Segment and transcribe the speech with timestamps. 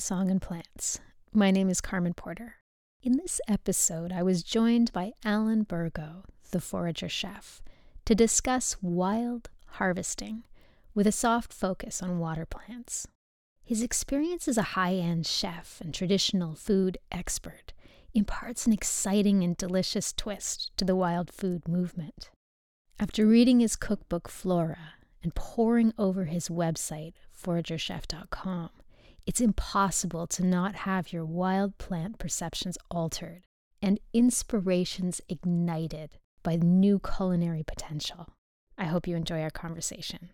[0.00, 1.00] Song and Plants.
[1.32, 2.56] My name is Carmen Porter.
[3.02, 7.62] In this episode, I was joined by Alan Bergo, the forager chef,
[8.04, 10.44] to discuss wild harvesting
[10.94, 13.08] with a soft focus on water plants.
[13.64, 17.72] His experience as a high end chef and traditional food expert
[18.14, 22.30] imparts an exciting and delicious twist to the wild food movement.
[23.00, 28.70] After reading his cookbook Flora and poring over his website, foragerchef.com,
[29.28, 33.42] it's impossible to not have your wild plant perceptions altered
[33.82, 38.28] and inspirations ignited by new culinary potential.
[38.78, 40.30] I hope you enjoy our conversation.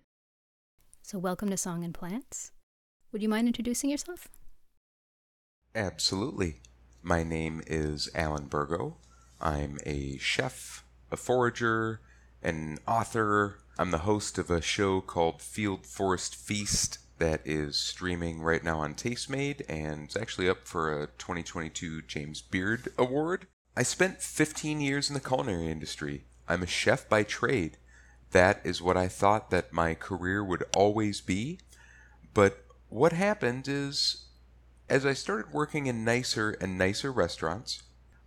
[1.02, 2.52] So, welcome to Song and Plants.
[3.10, 4.28] Would you mind introducing yourself?
[5.74, 6.60] Absolutely.
[7.02, 8.98] My name is Alan Bergo.
[9.40, 12.00] I'm a chef, a forager,
[12.44, 13.58] an author.
[13.76, 18.80] I'm the host of a show called Field Forest Feast that is streaming right now
[18.80, 23.46] on Tastemade and it's actually up for a 2022 James Beard Award.
[23.76, 26.24] I spent 15 years in the culinary industry.
[26.48, 27.78] I'm a chef by trade.
[28.32, 31.60] That is what I thought that my career would always be.
[32.34, 34.26] But what happened is
[34.88, 37.82] as I started working in nicer and nicer restaurants,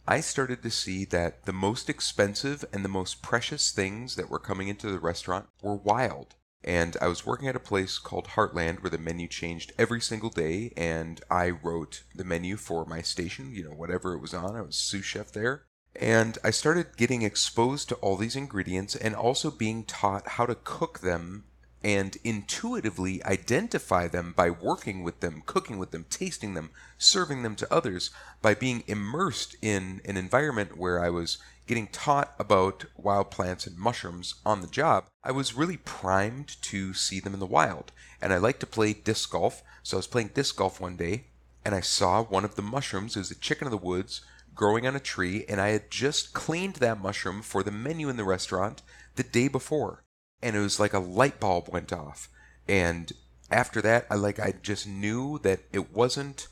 [0.07, 4.39] I started to see that the most expensive and the most precious things that were
[4.39, 6.35] coming into the restaurant were wild.
[6.63, 10.29] And I was working at a place called Heartland where the menu changed every single
[10.29, 14.55] day, and I wrote the menu for my station, you know, whatever it was on.
[14.55, 15.63] I was sous chef there.
[15.95, 20.55] And I started getting exposed to all these ingredients and also being taught how to
[20.55, 21.45] cook them
[21.83, 27.55] and intuitively identify them by working with them, cooking with them, tasting them, serving them
[27.55, 28.09] to others,
[28.41, 31.37] by being immersed in an environment where I was
[31.67, 36.93] getting taught about wild plants and mushrooms on the job, I was really primed to
[36.93, 37.91] see them in the wild.
[38.21, 41.25] And I like to play disc golf, so I was playing disc golf one day
[41.67, 44.21] and I saw one of the mushrooms, it was a chicken of the woods,
[44.55, 48.15] growing on a tree, and I had just cleaned that mushroom for the menu in
[48.15, 48.81] the restaurant
[49.17, 50.05] the day before.
[50.41, 52.29] And it was like a light bulb went off.
[52.69, 53.11] And
[53.51, 56.47] after that, I like I just knew that it wasn't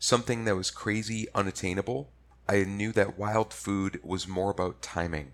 [0.00, 2.10] something that was crazy unattainable
[2.48, 5.32] I knew that wild food was more about timing.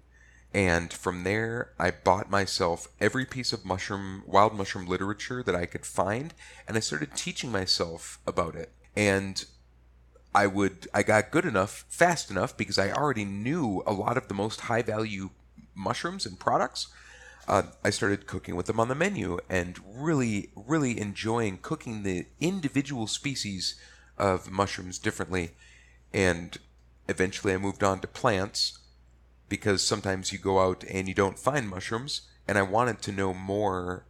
[0.55, 5.67] And from there, I bought myself every piece of mushroom, wild mushroom literature that I
[5.67, 6.35] could find,
[6.69, 8.71] and I started teaching myself about it.
[8.95, 9.45] And
[10.35, 14.29] I would, I got good enough, fast enough, because I already knew a lot of
[14.29, 15.31] the most high value
[15.75, 16.89] mushrooms and products.
[17.49, 22.27] Uh, I started cooking with them on the menu and really, really enjoying cooking the
[22.41, 23.75] individual species
[24.19, 25.53] of mushrooms differently.
[26.13, 26.59] And
[27.13, 28.79] Eventually, I moved on to plants
[29.51, 33.35] because sometimes you go out and you don't find mushrooms, and I wanted to know
[33.35, 34.07] more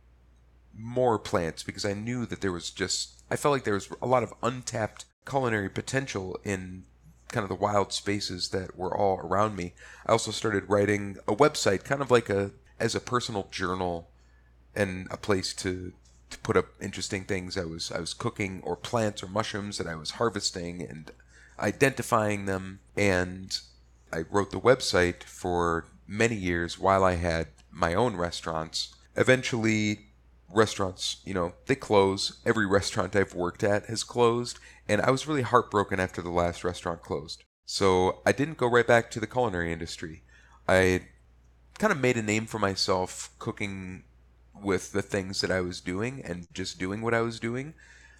[0.72, 4.06] more plants because I knew that there was just I felt like there was a
[4.06, 6.84] lot of untapped culinary potential in
[7.28, 9.74] kind of the wild spaces that were all around me.
[10.06, 14.10] I also started writing a website kind of like a as a personal journal
[14.76, 15.92] and a place to
[16.30, 19.88] to put up interesting things I was I was cooking or plants or mushrooms that
[19.88, 21.10] I was harvesting and
[21.62, 22.80] identifying them.
[22.96, 23.56] And
[24.12, 28.94] I wrote the website for many years while I had my own restaurants.
[29.16, 30.00] Eventually,
[30.52, 32.40] restaurants, you know, they close.
[32.44, 34.58] Every restaurant I've worked at has closed.
[34.88, 37.44] And I was really heartbroken after the last restaurant closed.
[37.64, 40.22] So I didn't go right back to the culinary industry.
[40.68, 41.02] I
[41.78, 44.04] kind of made a name for myself cooking
[44.62, 47.74] with the things that I was doing and just doing what I was doing.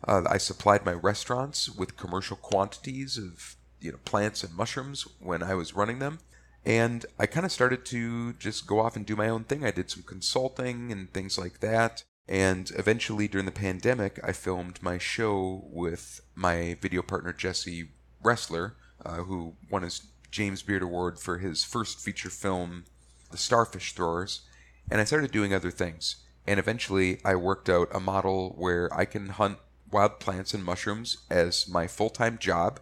[0.07, 5.43] Uh, I supplied my restaurants with commercial quantities of you know plants and mushrooms when
[5.43, 6.19] I was running them,
[6.65, 9.65] and I kind of started to just go off and do my own thing.
[9.65, 12.05] I did some consulting and things like that.
[12.29, 17.91] And eventually, during the pandemic, I filmed my show with my video partner Jesse
[18.23, 18.73] Roesler,
[19.05, 22.85] uh, who won his James Beard Award for his first feature film,
[23.33, 24.43] The Starfish Throwers.
[24.91, 26.17] And I started doing other things.
[26.47, 29.59] And eventually, I worked out a model where I can hunt
[29.93, 32.81] wild plants and mushrooms as my full time job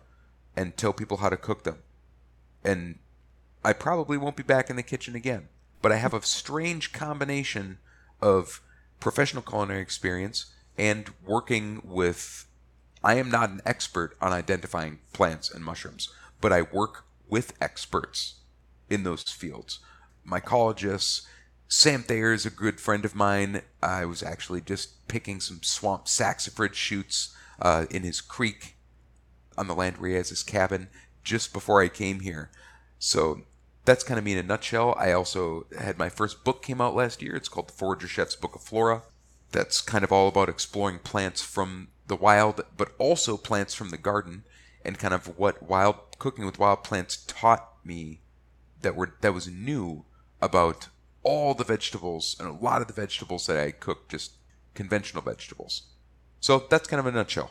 [0.57, 1.79] and tell people how to cook them.
[2.65, 2.99] And
[3.65, 5.49] I probably won't be back in the kitchen again.
[5.83, 7.79] But I have a strange combination
[8.21, 8.62] of
[9.01, 10.47] professional culinary experience
[10.79, 12.47] and working with.
[13.03, 16.11] I am not an expert on identifying plants and mushrooms,
[16.43, 18.35] but I work with experts
[18.91, 19.79] in those fields.
[20.29, 21.23] Mycologists,
[21.72, 23.62] Sam Thayer is a good friend of mine.
[23.81, 27.32] I was actually just picking some swamp saxifrage shoots
[27.62, 28.75] uh, in his creek
[29.56, 30.88] on the land where he has his cabin
[31.22, 32.50] just before I came here.
[32.99, 33.43] So
[33.84, 34.96] that's kind of me in a nutshell.
[34.99, 37.37] I also had my first book came out last year.
[37.37, 39.02] It's called The Forager Chef's Book of Flora.
[39.52, 43.96] That's kind of all about exploring plants from the wild, but also plants from the
[43.96, 44.43] garden,
[44.84, 48.22] and kind of what wild cooking with wild plants taught me
[48.82, 50.05] that were that was new
[50.43, 50.88] about
[51.22, 54.32] all the vegetables and a lot of the vegetables that I cook, just
[54.75, 55.82] conventional vegetables.
[56.40, 57.50] So that's kind of a nutshell.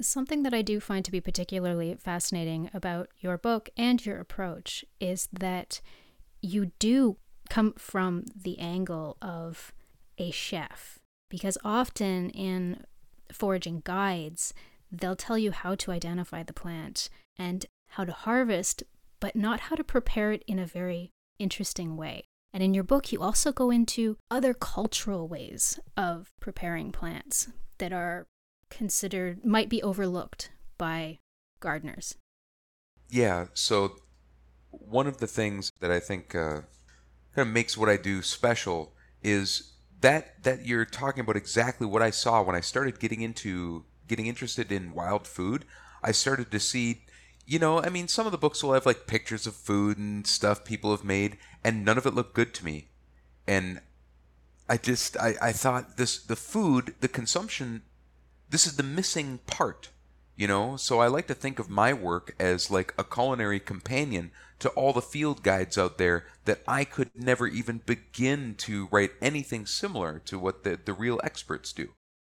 [0.00, 4.84] Something that I do find to be particularly fascinating about your book and your approach
[4.98, 5.80] is that
[6.40, 7.18] you do
[7.50, 9.72] come from the angle of
[10.16, 10.98] a chef.
[11.28, 12.84] Because often in
[13.30, 14.54] foraging guides,
[14.90, 18.82] they'll tell you how to identify the plant and how to harvest,
[19.18, 22.24] but not how to prepare it in a very interesting way.
[22.52, 27.48] And in your book, you also go into other cultural ways of preparing plants
[27.78, 28.26] that are
[28.70, 31.18] considered, might be overlooked by
[31.60, 32.16] gardeners.
[33.08, 33.96] Yeah, so
[34.70, 36.62] one of the things that I think uh,
[37.34, 42.02] kind of makes what I do special is that that you're talking about exactly what
[42.02, 45.64] I saw when I started getting into getting interested in wild food.
[46.02, 47.02] I started to see
[47.50, 50.24] you know, I mean, some of the books will have like pictures of food and
[50.24, 52.86] stuff people have made, and none of it looked good to me.
[53.44, 53.80] And
[54.68, 57.82] I just, I, I thought this, the food, the consumption,
[58.48, 59.88] this is the missing part,
[60.36, 60.76] you know?
[60.76, 64.30] So I like to think of my work as like a culinary companion
[64.60, 69.10] to all the field guides out there that I could never even begin to write
[69.20, 71.88] anything similar to what the, the real experts do.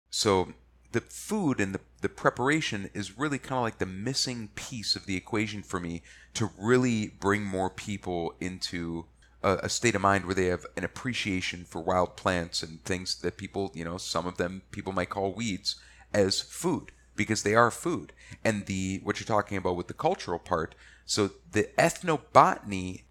[0.10, 0.54] So
[0.92, 5.06] the food and the, the preparation is really kind of like the missing piece of
[5.06, 6.02] the equation for me
[6.34, 9.06] to really bring more people into
[9.44, 13.16] a, a, state of mind where they have an appreciation for wild plants and things
[13.22, 15.76] that people, you know, some of them people might call weeds
[16.14, 18.14] as food because they are food.
[18.44, 23.04] And the what you're talking about with the cultural part, so the ethnobotany,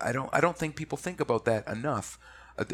[0.00, 2.18] I don't I don't think people think about that enough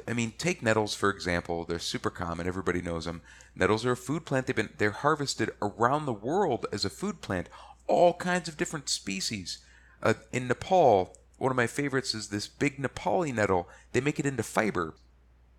[0.09, 1.65] I mean, take nettles for example.
[1.65, 2.47] They're super common.
[2.47, 3.23] Everybody knows them.
[3.55, 4.47] Nettles are a food plant.
[4.47, 7.49] They've been they're harvested around the world as a food plant.
[7.87, 9.59] All kinds of different species.
[10.03, 13.69] Uh, in Nepal, one of my favorites is this big Nepali nettle.
[13.93, 14.95] They make it into fiber.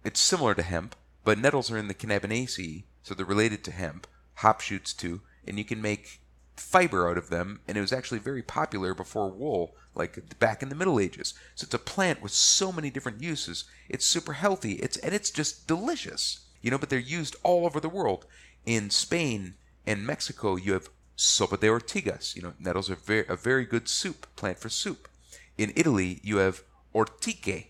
[0.04, 4.08] It's similar to hemp, but nettles are in the Cannabinaceae, so they're related to hemp.
[4.36, 6.22] Hop shoots too, and you can make
[6.56, 10.70] fiber out of them, and it was actually very popular before wool, like back in
[10.70, 11.34] the Middle Ages.
[11.56, 13.66] So it's a plant with so many different uses.
[13.90, 14.74] It's super healthy.
[14.74, 16.78] It's and it's just delicious, you know.
[16.78, 18.26] But they're used all over the world.
[18.66, 19.56] In Spain
[19.86, 22.36] and Mexico, you have sopa de ortigas.
[22.36, 25.08] You know, nettles are very, a very good soup plant for soup.
[25.58, 26.64] In Italy, you have
[26.94, 27.68] ortiche.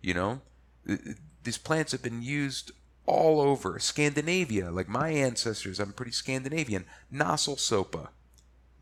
[0.00, 0.40] You know,
[0.88, 1.12] uh, uh,
[1.44, 2.72] these plants have been used
[3.06, 4.70] all over Scandinavia.
[4.70, 6.84] Like my ancestors, I'm pretty Scandinavian.
[7.12, 8.08] Nossel sopa.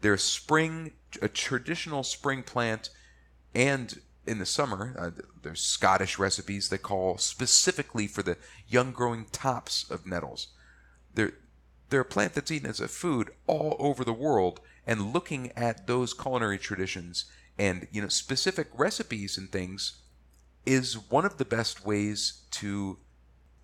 [0.01, 2.91] They're spring, a traditional spring plant,
[3.55, 5.11] and in the summer, uh,
[5.43, 8.37] there's Scottish recipes that call specifically for the
[8.69, 10.49] young growing tops of nettles.
[11.15, 11.33] They're,
[11.89, 15.87] they're a plant that's eaten as a food all over the world, and looking at
[15.87, 17.27] those culinary traditions
[17.59, 19.99] and you know specific recipes and things
[20.65, 22.97] is one of the best ways to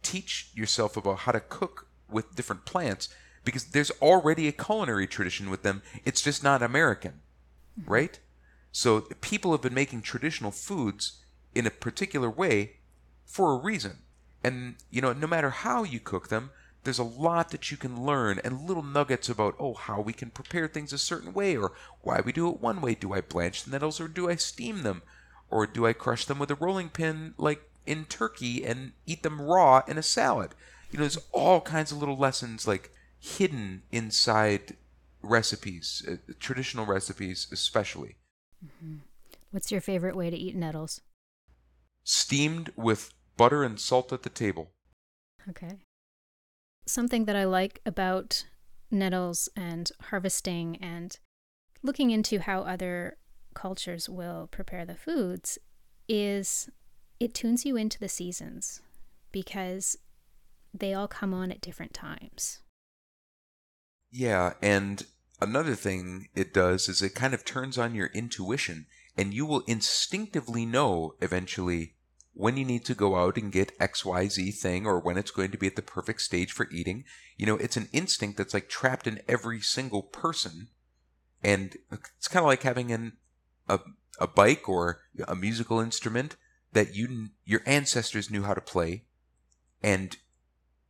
[0.07, 3.09] teach yourself about how to cook with different plants
[3.45, 5.83] because there's already a culinary tradition with them.
[6.05, 7.21] It's just not American,
[7.81, 7.91] mm-hmm.
[7.91, 8.21] right?
[8.71, 11.25] So people have been making traditional foods
[11.57, 12.77] in a particular way
[13.25, 13.99] for a reason.
[14.45, 16.51] And, you know, no matter how you cook them,
[16.85, 20.31] there's a lot that you can learn and little nuggets about, oh, how we can
[20.31, 21.73] prepare things a certain way or
[22.03, 22.95] why we do it one way.
[22.95, 25.03] Do I blanch the nettles or do I steam them?
[25.51, 29.41] Or do I crush them with a rolling pin like in Turkey and eat them
[29.41, 30.55] raw in a salad.
[30.91, 34.77] You know, there's all kinds of little lessons like hidden inside
[35.23, 38.17] recipes, uh, traditional recipes especially.
[38.65, 38.97] Mm-hmm.
[39.51, 41.01] What's your favorite way to eat nettles?
[42.05, 44.71] Steamed with butter and salt at the table.
[45.49, 45.79] Okay.
[46.87, 48.45] Something that I like about
[48.91, 51.19] nettles and harvesting and
[51.83, 53.17] looking into how other
[53.55, 55.59] cultures will prepare the foods
[56.09, 56.71] is
[57.19, 58.83] it tunes you into the seasons
[59.33, 59.97] because
[60.73, 62.61] they all come on at different times.
[64.11, 65.05] Yeah, and
[65.41, 69.63] another thing it does is it kind of turns on your intuition, and you will
[69.67, 71.95] instinctively know eventually
[72.33, 75.59] when you need to go out and get XYZ thing or when it's going to
[75.59, 77.03] be at the perfect stage for eating.
[77.39, 80.69] You know, it's an instinct that's like trapped in every single person.
[81.43, 83.15] And it's kind of like having an,
[83.71, 83.81] a,
[84.21, 86.37] a bike or a musical instrument
[86.73, 89.05] that you your ancestors knew how to play
[89.83, 90.17] and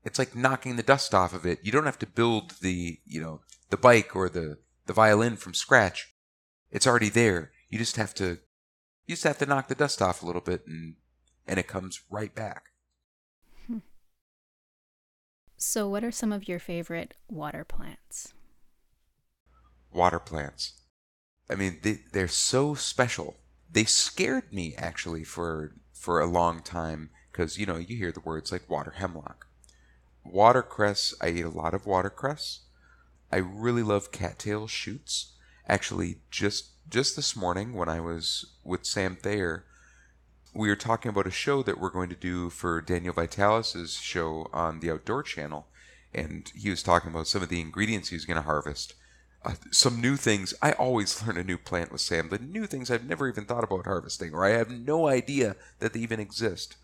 [0.04, 3.20] it's like knocking the dust off of it you don't have to build the you
[3.20, 3.40] know
[3.70, 6.14] the bike or the the violin from scratch
[6.70, 8.38] it's already there you just have to
[9.06, 10.96] you just have to knock the dust off a little bit and
[11.46, 12.64] and it comes right back
[13.66, 13.78] hmm.
[15.58, 18.34] So, what are some of your favorite water plants?
[19.92, 20.82] Water plants.
[21.48, 23.36] I mean, they, they're so special.
[23.70, 28.20] They scared me actually for for a long time because you know you hear the
[28.20, 29.46] words like water hemlock,
[30.24, 31.14] watercress.
[31.20, 32.60] I eat a lot of watercress.
[33.30, 35.32] I really love cattail shoots.
[35.68, 39.64] Actually, just just this morning when I was with Sam Thayer,
[40.54, 44.48] we were talking about a show that we're going to do for Daniel Vitalis's show
[44.52, 45.66] on the Outdoor Channel,
[46.14, 48.94] and he was talking about some of the ingredients he was going to harvest.
[49.46, 50.52] Uh, some new things.
[50.60, 52.30] I always learn a new plant with Sam.
[52.30, 55.92] The new things I've never even thought about harvesting, or I have no idea that
[55.92, 56.76] they even exist.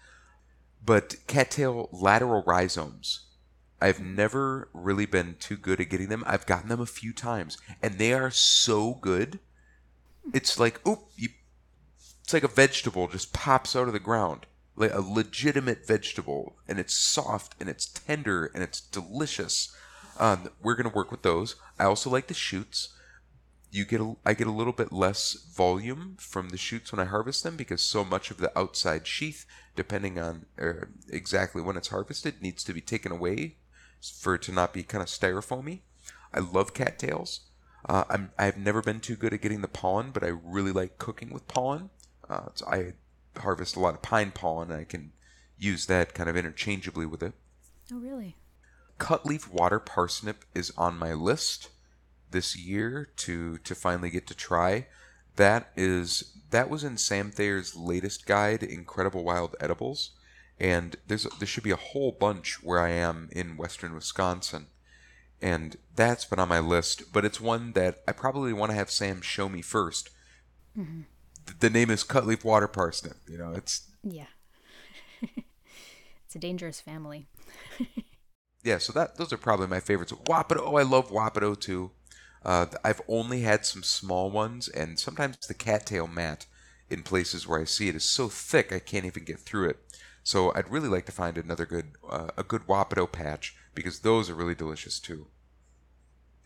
[0.84, 3.26] But cattail lateral rhizomes.
[3.80, 6.22] I've never really been too good at getting them.
[6.24, 9.40] I've gotten them a few times, and they are so good.
[10.32, 11.30] It's like, oop, you,
[12.22, 16.78] it's like a vegetable just pops out of the ground, like a legitimate vegetable, and
[16.78, 19.74] it's soft and it's tender and it's delicious.
[20.22, 21.56] Um, we're gonna work with those.
[21.80, 22.90] I also like the shoots.
[23.72, 27.10] You get a, I get a little bit less volume from the shoots when I
[27.10, 31.88] harvest them because so much of the outside sheath, depending on uh, exactly when it's
[31.88, 33.56] harvested, needs to be taken away
[34.00, 35.80] for it to not be kind of styrofoamy.
[36.32, 37.40] I love cattails.
[37.88, 40.98] Uh, I'm I've never been too good at getting the pollen, but I really like
[40.98, 41.90] cooking with pollen.
[42.30, 42.92] Uh, so I
[43.40, 45.14] harvest a lot of pine pollen, and I can
[45.58, 47.32] use that kind of interchangeably with it.
[47.92, 48.36] Oh, really?
[49.02, 51.70] Cutleaf water parsnip is on my list
[52.30, 54.86] this year to to finally get to try.
[55.36, 60.10] That is that was in Sam Thayer's latest guide, Incredible Wild Edibles,
[60.60, 64.66] and there's there should be a whole bunch where I am in western Wisconsin,
[65.40, 67.12] and that's been on my list.
[67.12, 70.10] But it's one that I probably want to have Sam show me 1st
[70.78, 71.00] Mm-hmm.
[71.60, 73.16] The name is Cutleaf water parsnip.
[73.28, 74.26] You know, it's Yeah.
[75.20, 77.26] it's a dangerous family.
[78.62, 78.78] yeah.
[78.78, 80.12] So that those are probably my favorites.
[80.12, 81.90] Wapato, oh, I love Wapato too.
[82.44, 86.46] Uh, I've only had some small ones, and sometimes the cattail mat
[86.90, 89.78] in places where I see it is so thick I can't even get through it.
[90.24, 94.28] So I'd really like to find another good uh, a good Wapato patch because those
[94.30, 95.26] are really delicious too.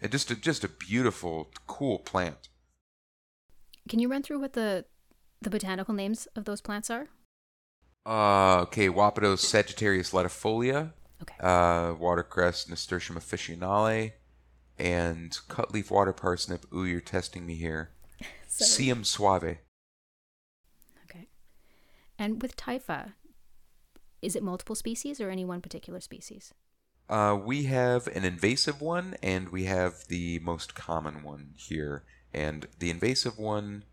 [0.00, 2.48] And just a, just a beautiful, cool plant.
[3.88, 4.84] Can you run through what the
[5.40, 7.08] the botanical names of those plants are?
[8.06, 10.92] Uh, okay, Wapato Sagittaria latifolia,
[11.22, 11.34] Okay.
[11.40, 14.12] uh, watercress Nasturtium officinale,
[14.78, 16.66] and cutleaf water parsnip.
[16.72, 17.90] Ooh, you're testing me here.
[18.48, 19.58] Sium suave.
[21.04, 21.28] Okay.
[22.18, 23.12] And with typha,
[24.22, 26.52] is it multiple species or any one particular species?
[27.08, 32.04] Uh, we have an invasive one, and we have the most common one here.
[32.34, 33.84] And the invasive one,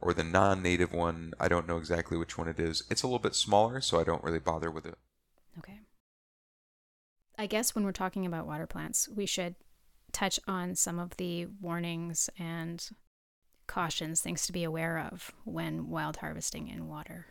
[0.00, 2.84] or the non-native one, I don't know exactly which one it is.
[2.90, 4.96] It's a little bit smaller, so I don't really bother with it.
[5.58, 5.80] Okay.
[7.38, 9.56] I guess when we're talking about water plants, we should
[10.12, 12.88] touch on some of the warnings and
[13.66, 17.26] cautions, things to be aware of when wild harvesting in water.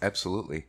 [0.00, 0.66] Absolutely.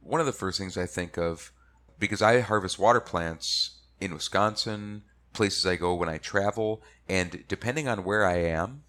[0.00, 1.50] One of the first things I think of,
[1.98, 5.02] because I harvest water plants in Wisconsin,
[5.32, 8.84] places I go when I travel, and depending on where I am,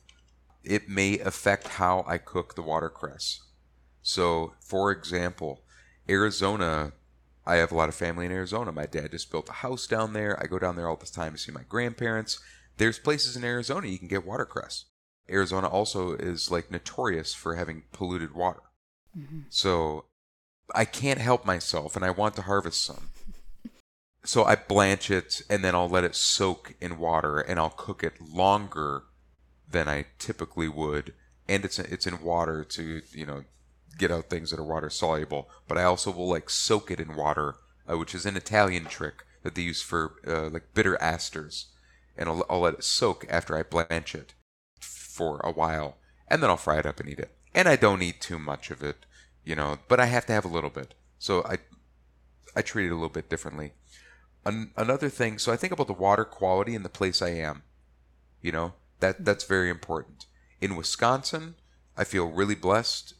[0.64, 3.42] it may affect how I cook the watercress.
[4.02, 5.64] So, for example,
[6.08, 6.94] Arizona,
[7.46, 8.72] I have a lot of family in Arizona.
[8.72, 10.42] My dad just built a house down there.
[10.42, 12.40] I go down there all the time to see my grandparents.
[12.78, 14.86] There's places in Arizona you can get watercress.
[15.30, 18.62] Arizona also is like notorious for having polluted water.
[19.18, 19.42] Mm-hmm.
[19.50, 20.06] So
[20.74, 23.10] I can't help myself and I want to harvest some.
[24.28, 28.04] So I blanch it and then I'll let it soak in water and I'll cook
[28.04, 29.04] it longer
[29.70, 31.14] than I typically would.
[31.48, 33.44] And it's it's in water to, you know,
[33.98, 35.50] get out things that are water soluble.
[35.68, 37.56] But I also will like soak it in water,
[37.90, 41.68] uh, which is an Italian trick that they use for uh, like bitter asters.
[42.18, 44.34] And I'll, I'll let it soak after I blanch it
[44.80, 45.98] for a while,
[46.28, 47.32] and then I'll fry it up and eat it.
[47.54, 49.06] And I don't eat too much of it,
[49.44, 50.94] you know, but I have to have a little bit.
[51.20, 51.58] So I
[52.56, 53.74] I treat it a little bit differently.
[54.46, 57.64] An- another thing, so I think about the water quality in the place I am.
[58.42, 60.26] You know, that that's very important.
[60.62, 61.56] In Wisconsin,
[61.98, 63.14] I feel really blessed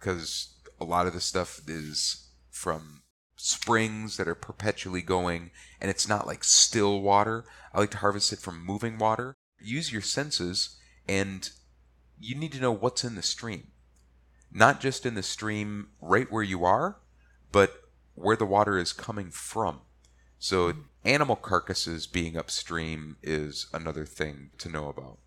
[0.00, 3.02] because a lot of the stuff is from
[3.36, 7.44] springs that are perpetually going and it's not like still water.
[7.72, 9.34] I like to harvest it from moving water.
[9.60, 10.78] Use your senses
[11.08, 11.48] and
[12.18, 13.68] you need to know what's in the stream.
[14.52, 16.98] Not just in the stream right where you are,
[17.52, 17.82] but
[18.14, 19.80] where the water is coming from.
[20.38, 20.80] So hmm.
[21.04, 25.18] animal carcasses being upstream is another thing to know about.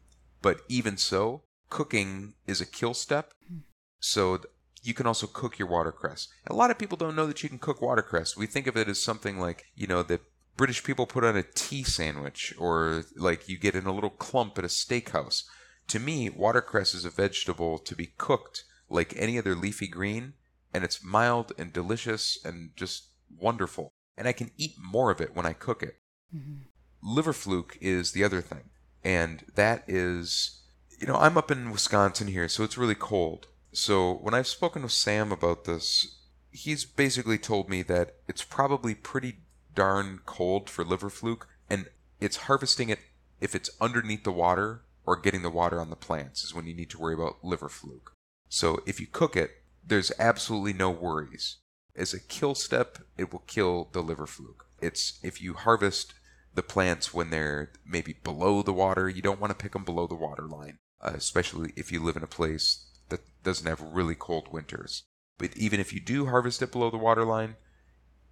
[0.42, 3.34] But even so, cooking is a kill step.
[3.48, 3.60] Hmm.
[4.00, 4.53] So th-
[4.84, 6.28] you can also cook your watercress.
[6.48, 8.38] A lot of people don't know that you can cook watercress.
[8.38, 10.22] We think of it as something like, you know, that
[10.58, 14.58] British people put on a tea sandwich or like you get in a little clump
[14.58, 15.44] at a steakhouse.
[15.88, 20.34] To me, watercress is a vegetable to be cooked like any other leafy green,
[20.74, 23.10] and it's mild and delicious and just
[23.40, 23.94] wonderful.
[24.18, 25.96] And I can eat more of it when I cook it.
[26.36, 26.68] Mm-hmm.
[27.02, 28.70] Liver fluke is the other thing,
[29.04, 30.62] and that is,
[31.00, 33.48] you know, I'm up in Wisconsin here, so it's really cold.
[33.74, 36.20] So when I've spoken with Sam about this,
[36.52, 39.40] he's basically told me that it's probably pretty
[39.74, 41.88] darn cold for liver fluke, and
[42.22, 43.00] it's harvesting it
[43.42, 46.76] if it's underneath the water or getting the water on the plants is when you
[46.76, 48.14] need to worry about liver fluke.
[48.48, 49.50] So if you cook it,
[49.86, 51.58] there's absolutely no worries.
[51.96, 54.68] As a kill step, it will kill the liver fluke.
[54.82, 56.14] It's if you harvest
[56.54, 60.06] the plants when they're maybe below the water, you don't want to pick them below
[60.06, 64.16] the water line, uh, especially if you live in a place that doesn't have really
[64.16, 65.04] cold winters.
[65.38, 67.56] But even if you do harvest it below the water line,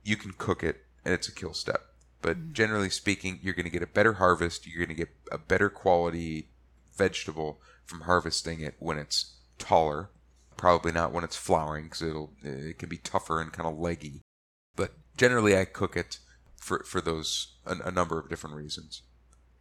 [0.04, 1.82] you can cook it and it's a kill step.
[2.22, 2.54] But mm-hmm.
[2.54, 4.66] generally speaking, you're going to get a better harvest.
[4.66, 6.50] You're going to get a better quality
[6.96, 10.10] vegetable from harvesting it when it's taller.
[10.58, 14.22] Probably not when it's flowering because it'll it can be tougher and kind of leggy.
[14.76, 16.20] But generally, I cook it
[16.56, 19.02] for for those a, a number of different reasons.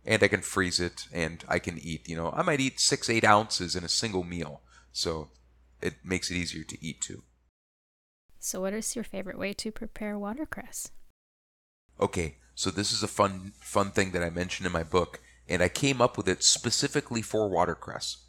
[0.04, 2.08] And I can freeze it, and I can eat.
[2.08, 5.30] You know, I might eat six eight ounces in a single meal, so
[5.80, 7.22] it makes it easier to eat too.
[8.38, 10.90] So, what is your favorite way to prepare watercress?
[12.00, 15.62] Okay, so this is a fun fun thing that I mentioned in my book, and
[15.62, 18.24] I came up with it specifically for watercress.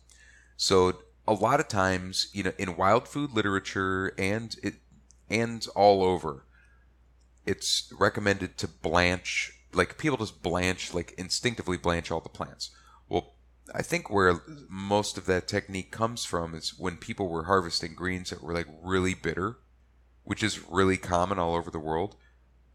[0.58, 4.75] So a lot of times, you know, in wild food literature and it
[5.30, 6.46] and all over,
[7.46, 12.72] it's recommended to blanch like people just blanch like instinctively blanch all the plants.
[13.07, 13.36] Well,
[13.74, 18.29] I think where most of that technique comes from is when people were harvesting greens
[18.29, 19.60] that were like really bitter,
[20.24, 22.16] which is really common all over the world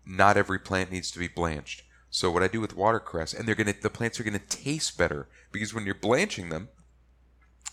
[0.07, 1.83] not every plant needs to be blanched.
[2.11, 5.29] So what I do with watercress, and they're gonna the plants are gonna taste better
[5.51, 6.69] because when you're blanching them,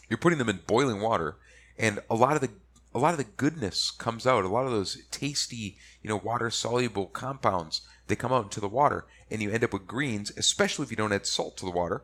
[0.10, 1.38] you're putting them in boiling water,
[1.78, 2.50] and a lot of the
[2.96, 4.44] a lot of the goodness comes out.
[4.44, 8.68] A lot of those tasty, you know, water soluble compounds they come out into the
[8.68, 11.72] water, and you end up with greens, especially if you don't add salt to the
[11.72, 12.04] water.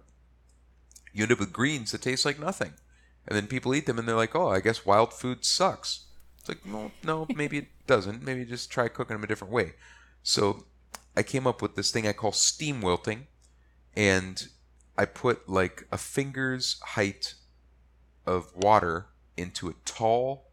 [1.19, 2.75] You end up with greens that taste like nothing,
[3.27, 6.05] and then people eat them and they're like, "Oh, I guess wild food sucks."
[6.38, 8.23] It's like, no, no, maybe it doesn't.
[8.23, 9.73] Maybe just try cooking them a different way.
[10.23, 10.63] So
[11.17, 13.27] I came up with this thing I call steam wilting,
[13.97, 14.47] and
[14.97, 17.34] I put like a finger's height
[18.25, 20.45] of water into a tall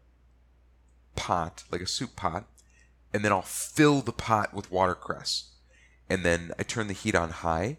[1.15, 2.43] pot, like a soup pot,
[3.13, 5.45] and then I'll fill the pot with watercress.
[6.09, 7.77] And then I turn the heat on high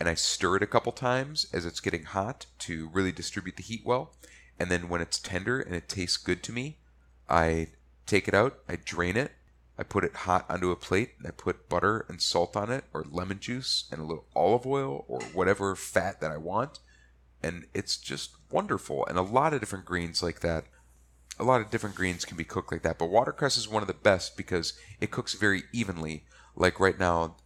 [0.00, 3.62] and I stir it a couple times as it's getting hot to really distribute the
[3.62, 4.14] heat well.
[4.58, 6.78] And then when it's tender and it tastes good to me,
[7.28, 7.68] I
[8.06, 9.32] take it out, I drain it,
[9.78, 12.84] I put it hot onto a plate and I put butter and salt on it,
[12.92, 16.80] or lemon juice and a little olive oil, or whatever fat that I want.
[17.42, 19.06] And it's just wonderful.
[19.06, 20.64] And a lot of different greens like that.
[21.38, 22.98] A lot of different greens can be cooked like that.
[22.98, 26.24] But watercress is one of the best because it cooks very evenly.
[26.54, 27.36] Like right now,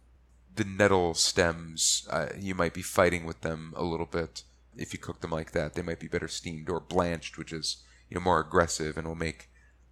[0.55, 4.43] the nettle stems, uh, you might be fighting with them a little bit
[4.75, 5.73] if you cook them like that.
[5.73, 9.15] They might be better steamed or blanched, which is you know more aggressive and will
[9.15, 9.49] make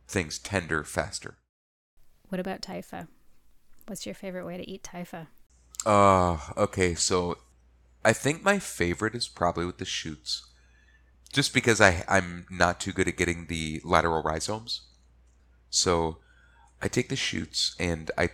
[0.08, 1.38] things tender faster.
[2.30, 3.08] What about typha?
[3.88, 5.28] What's your favorite way to eat typha?
[5.86, 7.38] Uh, okay, so
[8.06, 10.50] I think my favorite is probably with the shoots.
[11.32, 14.82] Just because I, I'm not too good at getting the lateral rhizomes.
[15.70, 16.20] So
[16.82, 18.30] I take the shoots and I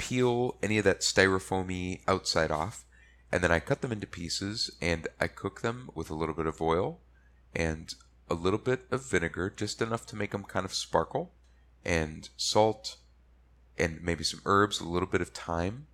[0.00, 2.84] peel any of that styrofoamy outside off,
[3.30, 6.46] and then I cut them into pieces and I cook them with a little bit
[6.46, 7.00] of oil
[7.54, 7.94] and
[8.30, 11.32] a little bit of vinegar, just enough to make them kind of sparkle,
[11.84, 12.96] and salt,
[13.76, 15.86] and maybe some herbs, a little bit of thyme,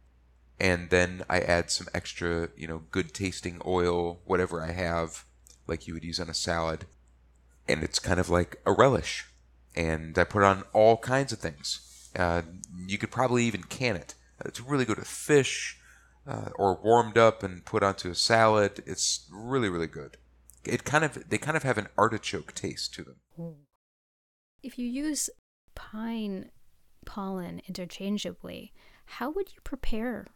[0.61, 5.25] and then I add some extra, you know, good tasting oil, whatever I have,
[5.67, 6.85] like you would use on a salad,
[7.67, 9.27] and it's kind of like a relish.
[9.75, 11.86] And I put on all kinds of things.
[12.17, 12.43] Uh,
[12.87, 14.15] you could probably even can it.
[14.45, 15.79] It's really good with fish,
[16.27, 18.83] uh, or warmed up and put onto a salad.
[18.87, 20.17] It's really, really good.
[20.65, 23.57] It kind of they kind of have an artichoke taste to them.
[24.63, 25.31] If you use
[25.75, 26.51] pine
[27.05, 28.73] pollen interchangeably,
[29.05, 30.27] how would you prepare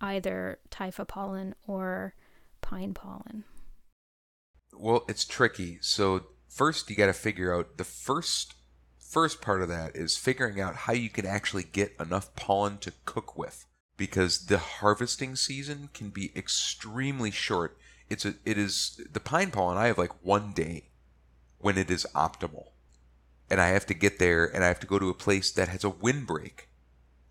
[0.00, 2.14] either typha pollen or
[2.60, 3.44] pine pollen?
[4.72, 5.78] Well, it's tricky.
[5.80, 8.55] So first you got to figure out the first
[9.16, 12.92] first part of that is figuring out how you can actually get enough pollen to
[13.06, 13.64] cook with
[13.96, 17.78] because the harvesting season can be extremely short.
[18.10, 20.90] It's a it is the pine pollen I have like one day
[21.58, 22.66] when it is optimal
[23.48, 25.68] and I have to get there and I have to go to a place that
[25.70, 26.68] has a windbreak.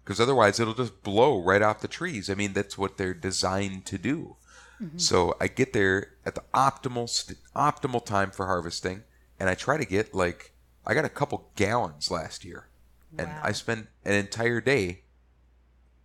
[0.04, 2.30] because otherwise it'll just blow right off the trees.
[2.30, 4.38] I mean, that's what they're designed to do.
[4.82, 4.98] Mm-hmm.
[4.98, 9.04] So I get there at the optimal st- optimal time for harvesting,
[9.40, 10.55] and I try to get like
[10.86, 12.70] I got a couple gallons last year,
[13.12, 13.24] wow.
[13.24, 15.02] and I spent an entire day.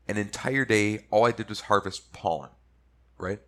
[0.09, 2.51] An entire day, all I did was harvest pollen,
[3.17, 3.41] right?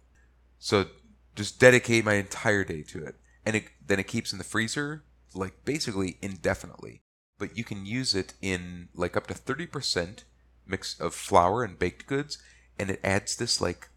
[0.59, 0.87] So
[1.35, 5.03] just dedicate my entire day to it, and it, then it keeps in the freezer
[5.35, 7.03] like basically indefinitely.
[7.38, 10.25] But you can use it in like up to thirty percent
[10.66, 12.38] mix of flour and baked goods,
[12.79, 13.88] and it adds this like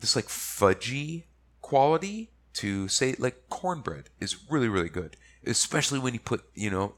[0.00, 1.24] this like fudgy
[1.60, 6.94] quality to say like cornbread is really really good, especially when you put you know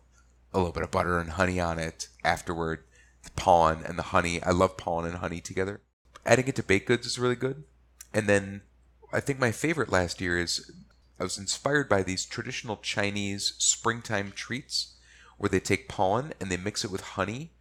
[0.53, 2.85] a little bit of butter and honey on it afterward.
[3.23, 5.81] The pollen and the honey, I love pollen and honey together.
[6.25, 7.65] Adding it to baked goods is really good.
[8.15, 8.63] And then
[9.13, 10.71] I think my favorite last year is
[11.19, 14.95] I was inspired by these traditional Chinese springtime treats
[15.39, 17.53] where they take pollen and they mix it with honey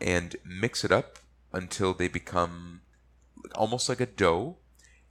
[0.00, 1.18] and mix it up
[1.52, 2.80] until they become
[3.54, 4.56] almost like a dough.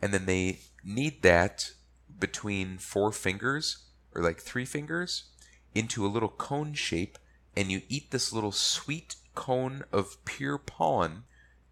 [0.01, 1.71] And then they knead that
[2.19, 3.82] between four fingers
[4.15, 5.25] or like three fingers
[5.73, 7.17] into a little cone shape.
[7.55, 11.23] And you eat this little sweet cone of pure pollen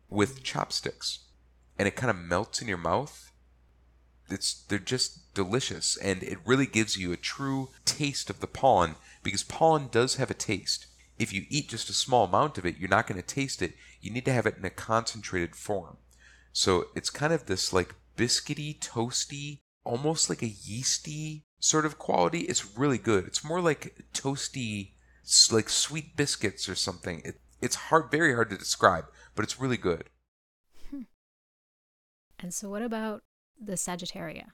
[0.10, 1.20] with chopsticks.
[1.78, 3.32] And it kind of melts in your mouth.
[4.30, 8.96] It's they're just delicious and it really gives you a true taste of the pollen
[9.24, 10.88] because pollen does have a taste
[11.22, 13.76] if you eat just a small amount of it, you're not going to taste it.
[14.02, 15.98] You need to have it in a concentrated form.
[16.52, 22.42] So it's kind of this like biscuity, toasty, almost like a yeasty sort of quality.
[22.42, 23.26] It's really good.
[23.26, 24.92] It's more like toasty,
[25.50, 27.22] like sweet biscuits or something.
[27.24, 30.10] It, it's hard, very hard to describe, but it's really good.
[30.90, 31.04] Hmm.
[32.40, 33.24] And so, what about
[33.64, 34.48] the Sagittaria?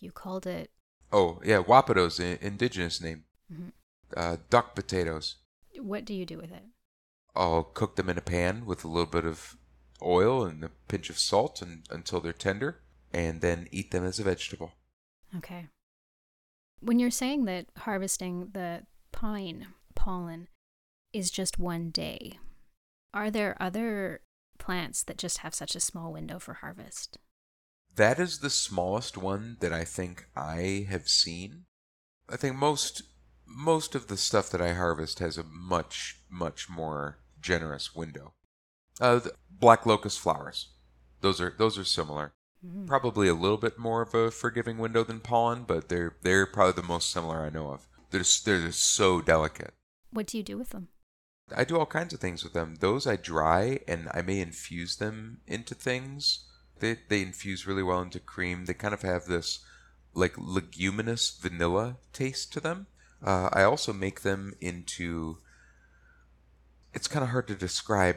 [0.00, 0.70] You called it.
[1.12, 3.24] Oh yeah, Wapatos, indigenous name.
[3.52, 3.68] Mm-hmm.
[4.16, 5.36] Uh, duck potatoes.
[5.78, 6.64] What do you do with it?
[7.34, 9.56] I'll cook them in a pan with a little bit of
[10.02, 12.80] oil and a pinch of salt and, until they're tender,
[13.12, 14.72] and then eat them as a vegetable.
[15.36, 15.66] Okay.
[16.80, 20.48] When you're saying that harvesting the pine pollen
[21.12, 22.38] is just one day,
[23.14, 24.20] are there other
[24.58, 27.18] plants that just have such a small window for harvest?
[27.94, 31.64] That is the smallest one that I think I have seen.
[32.28, 33.02] I think most
[33.46, 38.34] most of the stuff that I harvest has a much, much more generous window.
[39.00, 40.72] Uh, black locust flowers,
[41.20, 42.32] those are those are similar.
[42.66, 42.86] Mm-hmm.
[42.86, 46.80] Probably a little bit more of a forgiving window than pollen, but they're they're probably
[46.80, 47.86] the most similar I know of.
[48.10, 49.74] They're just, they're just so delicate.
[50.10, 50.88] What do you do with them?
[51.54, 52.76] I do all kinds of things with them.
[52.80, 56.44] Those I dry and I may infuse them into things.
[56.80, 58.64] They they infuse really well into cream.
[58.64, 59.64] They kind of have this
[60.14, 62.86] like leguminous vanilla taste to them.
[63.24, 65.38] Uh, I also make them into.
[66.94, 68.16] It's kind of hard to describe.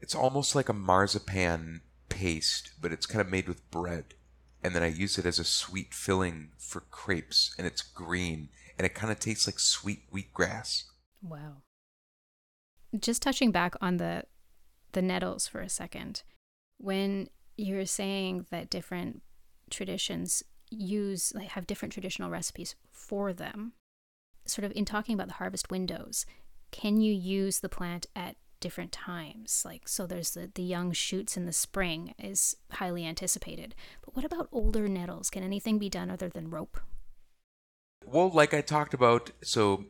[0.00, 4.14] It's almost like a marzipan paste, but it's kind of made with bread.
[4.62, 8.84] And then I use it as a sweet filling for crepes, and it's green, and
[8.84, 10.84] it kind of tastes like sweet wheatgrass.
[11.22, 11.62] Wow.
[12.98, 14.24] Just touching back on the
[14.92, 16.22] the nettles for a second.
[16.76, 19.22] When you're saying that different
[19.70, 23.72] traditions use like have different traditional recipes for them,
[24.46, 26.26] sort of in talking about the harvest windows,
[26.70, 29.62] can you use the plant at different times?
[29.64, 33.74] Like, so there's the, the young shoots in the spring is highly anticipated.
[34.04, 35.30] But what about older nettles?
[35.30, 36.80] Can anything be done other than rope?
[38.06, 39.86] Well, like I talked about, so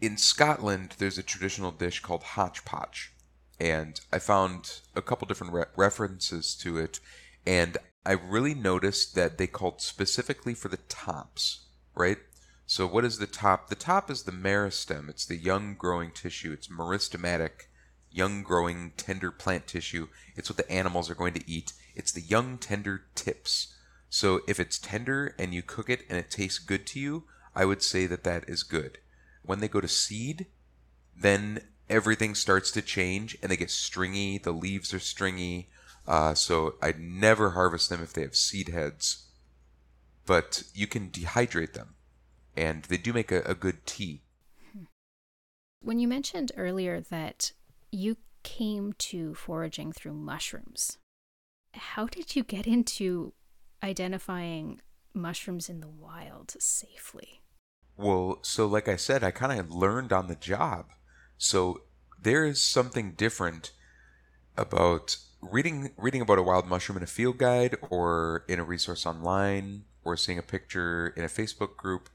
[0.00, 3.12] in Scotland, there's a traditional dish called hodgepodge.
[3.60, 7.00] And I found a couple different re- references to it.
[7.46, 12.18] And I really noticed that they called specifically for the tops, right?
[12.66, 13.68] So what is the top?
[13.68, 15.08] The top is the meristem.
[15.08, 16.52] It's the young growing tissue.
[16.52, 17.66] It's meristematic,
[18.12, 20.08] young growing tender plant tissue.
[20.36, 21.72] It's what the animals are going to eat.
[21.94, 23.74] It's the young tender tips.
[24.08, 27.64] So if it's tender and you cook it and it tastes good to you, I
[27.64, 28.98] would say that that is good.
[29.42, 30.46] When they go to seed,
[31.16, 34.38] then everything starts to change and they get stringy.
[34.38, 35.68] The leaves are stringy.
[36.06, 39.26] Uh, so I'd never harvest them if they have seed heads.
[40.26, 41.94] But you can dehydrate them
[42.56, 44.22] and they do make a, a good tea.
[45.80, 47.52] When you mentioned earlier that
[47.92, 50.98] you came to foraging through mushrooms,
[51.74, 53.32] how did you get into
[53.82, 54.80] identifying
[55.14, 57.42] mushrooms in the wild safely?
[57.96, 60.86] Well, so like I said, I kind of learned on the job.
[61.36, 61.82] So
[62.20, 63.72] there is something different
[64.56, 69.04] about reading reading about a wild mushroom in a field guide or in a resource
[69.04, 72.08] online or seeing a picture in a Facebook group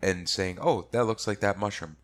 [0.00, 1.96] and saying, oh, that looks like that mushroom.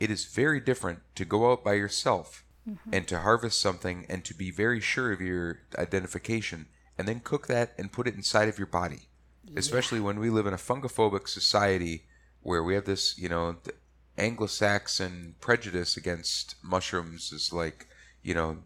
[0.00, 2.90] It is very different to go out by yourself mm-hmm.
[2.92, 6.66] and to harvest something and to be very sure of your identification
[6.98, 9.08] and then cook that and put it inside of your body.
[9.44, 9.58] Yeah.
[9.58, 12.06] Especially when we live in a fungophobic society
[12.42, 13.56] where we have this, you know,
[14.18, 17.86] Anglo-Saxon prejudice against mushrooms is like,
[18.22, 18.58] you know,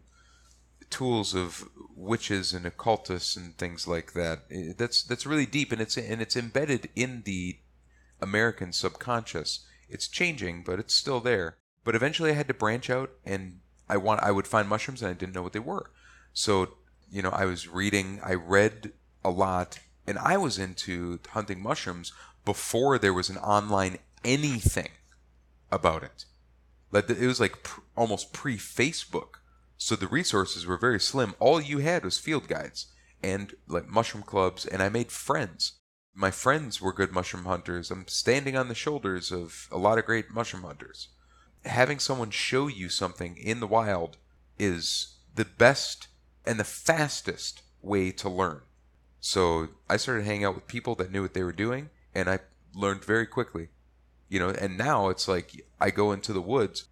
[0.89, 4.43] tools of witches and occultists and things like that.
[4.77, 7.59] That's that's really deep and it's and it's embedded in the
[8.21, 9.65] American subconscious.
[9.89, 11.57] It's changing, but it's still there.
[11.83, 15.11] But eventually, I had to branch out, and I want I would find mushrooms, and
[15.11, 15.91] I didn't know what they were.
[16.33, 16.75] So
[17.11, 18.91] you know, I was reading, I read
[19.23, 22.11] a lot, and I was into hunting mushrooms
[22.43, 24.89] before there was an online anything
[25.71, 26.25] about it.
[26.91, 29.39] Like it was like pr- almost pre Facebook,
[29.77, 31.35] so the resources were very slim.
[31.39, 32.87] All you had was field guides
[33.23, 35.73] and like mushroom clubs, and I made friends
[36.15, 37.91] my friends were good mushroom hunters.
[37.91, 41.09] I'm standing on the shoulders of a lot of great mushroom hunters.
[41.65, 44.15] Having someone show you something in the wild
[44.57, 46.07] is the best
[46.45, 48.61] and the fastest way to learn.
[49.19, 52.39] So I started hanging out with people that knew what they were doing, and I
[52.73, 53.69] learned very quickly.
[54.29, 56.85] You know, and now it's like I go into the woods.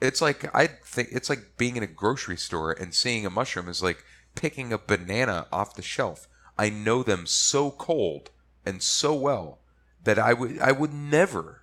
[0.00, 3.68] It's like I think it's like being in a grocery store and seeing a mushroom
[3.68, 6.26] is like picking a banana off the shelf.
[6.58, 8.30] I know them so cold
[8.64, 9.60] and so well
[10.04, 11.62] that I would I would never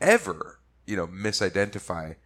[0.00, 2.16] ever you know misidentify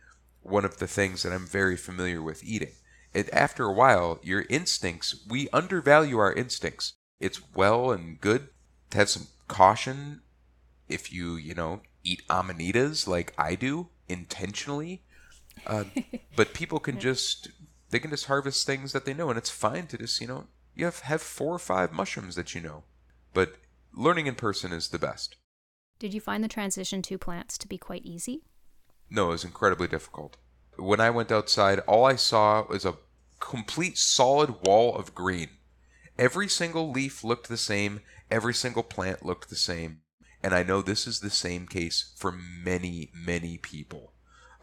[0.42, 2.72] one of the things that I'm very familiar with eating.
[3.14, 6.94] It, after a while, your instincts we undervalue our instincts.
[7.20, 8.48] It's well and good
[8.90, 10.22] to have some caution
[10.88, 15.02] if you you know eat amanitas like I do intentionally.
[15.66, 15.84] Uh,
[16.36, 17.48] but people can just
[17.90, 20.46] they can just harvest things that they know, and it's fine to just you know
[20.74, 22.84] you have have four or five mushrooms that you know.
[23.32, 23.56] But
[23.96, 25.36] learning in person is the best.
[25.98, 28.42] Did you find the transition to plants to be quite easy?
[29.10, 30.36] No, it was incredibly difficult.
[30.76, 32.98] When I went outside, all I saw was a
[33.38, 35.50] complete solid wall of green.
[36.18, 40.00] Every single leaf looked the same, every single plant looked the same.
[40.42, 44.12] And I know this is the same case for many, many people.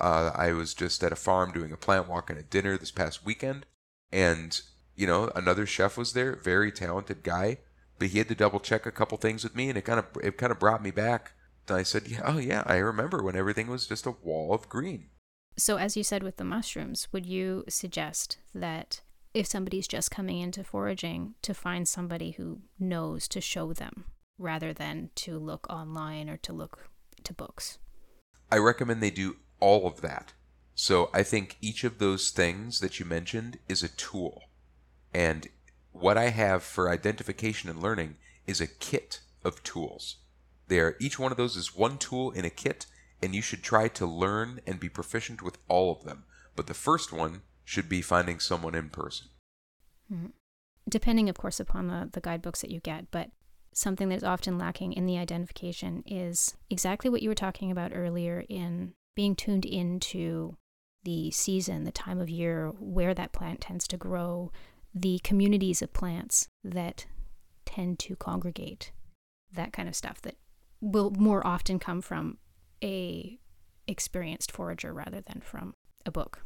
[0.02, 2.92] Uh, I was just at a farm doing a plant walk and a dinner this
[2.92, 3.68] past weekend,
[4.12, 4.60] and
[4.96, 7.60] you know another chef was there, very talented guy,
[8.02, 10.06] but he had to double check a couple things with me, and it kind of
[10.24, 11.34] it kind of brought me back.
[11.68, 14.68] And I said, "Yeah, oh yeah, I remember when everything was just a wall of
[14.68, 15.10] green."
[15.56, 19.02] So, as you said with the mushrooms, would you suggest that
[19.36, 24.06] if somebody's just coming into foraging, to find somebody who knows to show them
[24.40, 26.90] rather than to look online or to look
[27.24, 27.78] to books?
[28.52, 30.34] I recommend they do all of that.
[30.74, 34.46] So, I think each of those things that you mentioned is a tool.
[35.14, 35.50] And
[35.92, 38.16] what I have for identification and learning
[38.48, 40.18] is a kit of tools.
[40.68, 42.86] There, each one of those is one tool in a kit,
[43.22, 46.24] and you should try to learn and be proficient with all of them.
[46.56, 49.28] But the first one should be finding someone in person.
[50.12, 50.28] Mm-hmm.
[50.90, 53.30] Depending, of course, upon the, the guidebooks that you get, but
[53.74, 57.92] something that is often lacking in the identification is exactly what you were talking about
[57.94, 60.58] earlier in being tuned into
[61.04, 64.52] the season, the time of year, where that plant tends to grow,
[64.94, 67.06] the communities of plants that
[67.66, 68.92] tend to congregate,
[69.54, 70.36] that kind of stuff that
[70.82, 72.38] will more often come from
[72.84, 73.40] a
[73.88, 75.74] experienced forager rather than from
[76.06, 76.44] a book.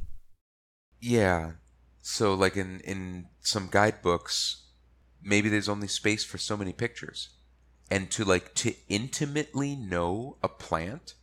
[1.00, 1.54] Yeah.
[2.02, 4.66] So like in in some guidebooks,
[5.22, 7.30] maybe there's only space for so many pictures.
[7.90, 11.14] And to like to intimately know a plant,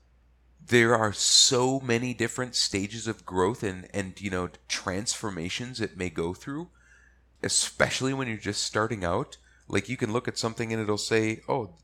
[0.64, 6.08] there are so many different stages of growth and and you know transformations it may
[6.08, 6.70] go through
[7.42, 9.36] especially when you're just starting out.
[9.68, 11.76] Like you can look at something and it'll say, "Oh,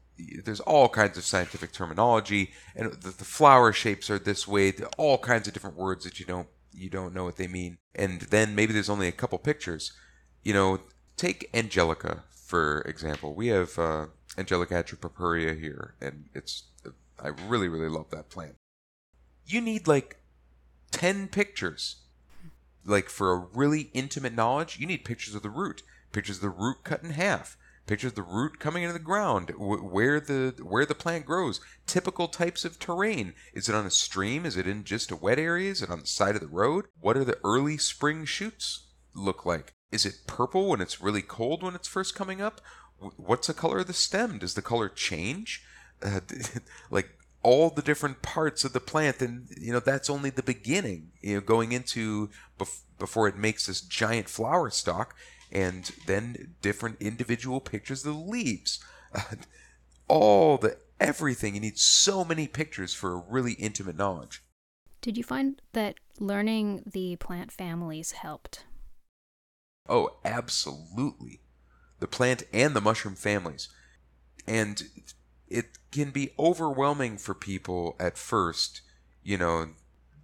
[0.45, 5.19] there's all kinds of scientific terminology, and the, the flower shapes are this way." All
[5.19, 7.79] kinds of different words that you don't you don't know what they mean.
[7.95, 9.93] And then maybe there's only a couple pictures.
[10.43, 10.81] You know,
[11.17, 13.35] take Angelica for example.
[13.35, 14.07] We have uh,
[14.39, 16.65] Angelica atropurpurea here, and it's
[17.23, 18.55] I really really love that plant.
[19.45, 20.17] You need like
[20.91, 21.97] ten pictures
[22.89, 26.49] like for a really intimate knowledge, you need pictures of the root, pictures of the
[26.49, 30.87] root cut in half, pictures of the root coming into the ground, where the where
[30.87, 33.35] the plant grows, typical types of terrain.
[33.53, 34.47] Is it on a stream?
[34.47, 35.71] Is it in just a wet area?
[35.71, 36.87] Is it on the side of the road?
[37.01, 39.75] What are the early spring shoots look like?
[39.93, 42.61] Is it purple when it's really cold when it's first coming up?
[43.17, 44.39] What's the color of the stem?
[44.39, 45.63] Does the color change?
[46.03, 46.21] Uh,
[46.91, 51.11] like all the different parts of the plant and you know that's only the beginning
[51.21, 55.15] you know going into bef- before it makes this giant flower stalk
[55.53, 58.83] and then different individual pictures of the leaves
[59.15, 59.21] uh,
[60.09, 64.43] all the everything you need so many pictures for a really intimate knowledge
[65.01, 68.65] Did you find that learning the plant families helped?
[69.89, 71.41] Oh, absolutely.
[72.01, 73.69] The plant and the mushroom families.
[74.47, 74.83] And
[75.51, 78.83] it can be overwhelming for people at first.
[79.23, 79.69] You know,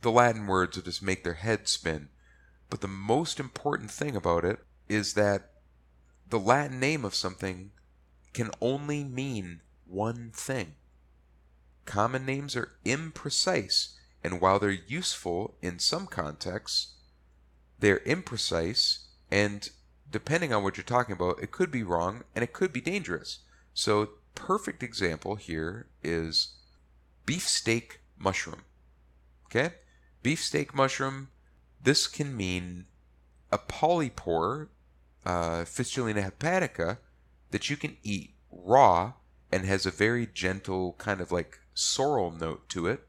[0.03, 2.09] the Latin words will just make their head spin.
[2.71, 5.53] But the most important thing about it is that
[6.29, 7.71] the Latin name of something
[8.33, 10.75] can only mean one thing.
[11.85, 16.95] Common names are imprecise, and while they're useful in some contexts,
[17.79, 19.71] they're imprecise, and
[20.11, 23.41] depending on what you're talking about, it could be wrong and it could be dangerous.
[23.75, 26.55] So, perfect example here is
[27.27, 28.63] beefsteak mushroom.
[29.47, 29.75] Okay?
[30.23, 31.29] Beefsteak mushroom,
[31.83, 32.87] this can mean
[33.53, 34.69] a polypore,
[35.25, 36.99] uh, Fistulina hepatica,
[37.51, 39.13] that you can eat raw
[39.53, 43.07] and has a very gentle kind of like sorrel note to it.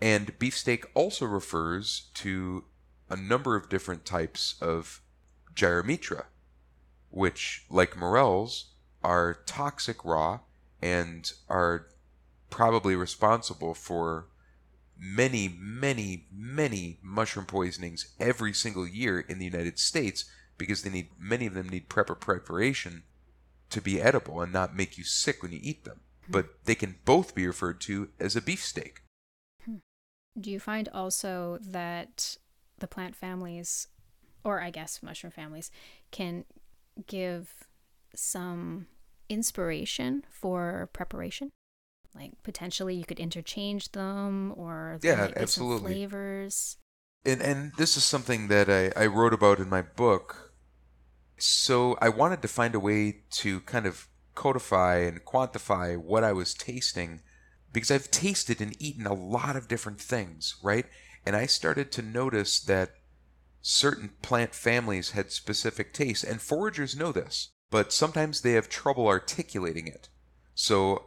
[0.00, 2.64] And beefsteak also refers to
[3.08, 5.00] a number of different types of
[5.54, 6.24] Gyromitra,
[7.10, 8.73] which, like morels,
[9.04, 10.40] are toxic raw
[10.82, 11.86] and are
[12.50, 14.26] probably responsible for
[14.98, 20.24] many, many, many mushroom poisonings every single year in the United States
[20.56, 23.02] because they need many of them need prep preparation
[23.70, 26.00] to be edible and not make you sick when you eat them.
[26.26, 26.32] Hmm.
[26.32, 29.02] But they can both be referred to as a beefsteak.
[29.64, 29.76] Hmm.
[30.40, 32.36] Do you find also that
[32.78, 33.88] the plant families,
[34.44, 35.70] or I guess mushroom families,
[36.10, 36.44] can
[37.06, 37.66] give
[38.14, 38.86] some
[39.28, 41.52] inspiration for preparation?
[42.14, 46.76] Like potentially you could interchange them or yeah, absolutely flavors.
[47.24, 50.52] And and this is something that I, I wrote about in my book.
[51.36, 56.32] So I wanted to find a way to kind of codify and quantify what I
[56.32, 57.22] was tasting
[57.72, 60.86] because I've tasted and eaten a lot of different things, right?
[61.26, 62.90] And I started to notice that
[63.60, 69.08] certain plant families had specific tastes, and foragers know this, but sometimes they have trouble
[69.08, 70.08] articulating it.
[70.54, 71.06] So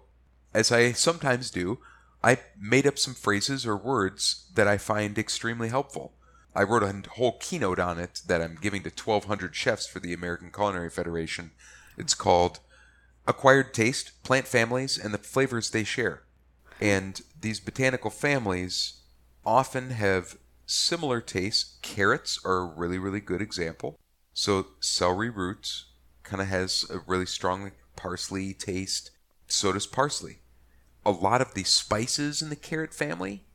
[0.53, 1.79] as I sometimes do,
[2.21, 6.11] I made up some phrases or words that I find extremely helpful.
[6.53, 10.11] I wrote a whole keynote on it that I'm giving to 1,200 chefs for the
[10.11, 11.51] American Culinary Federation.
[11.97, 12.59] It's called
[13.25, 16.23] Acquired Taste, Plant Families, and the Flavors They Share.
[16.81, 19.03] And these botanical families
[19.45, 21.77] often have similar tastes.
[21.81, 23.97] Carrots are a really, really good example.
[24.33, 25.85] So, celery roots
[26.27, 29.11] kind of has a really strong parsley taste.
[29.47, 30.39] So does parsley
[31.07, 33.45] a lot of the spices in the carrot family,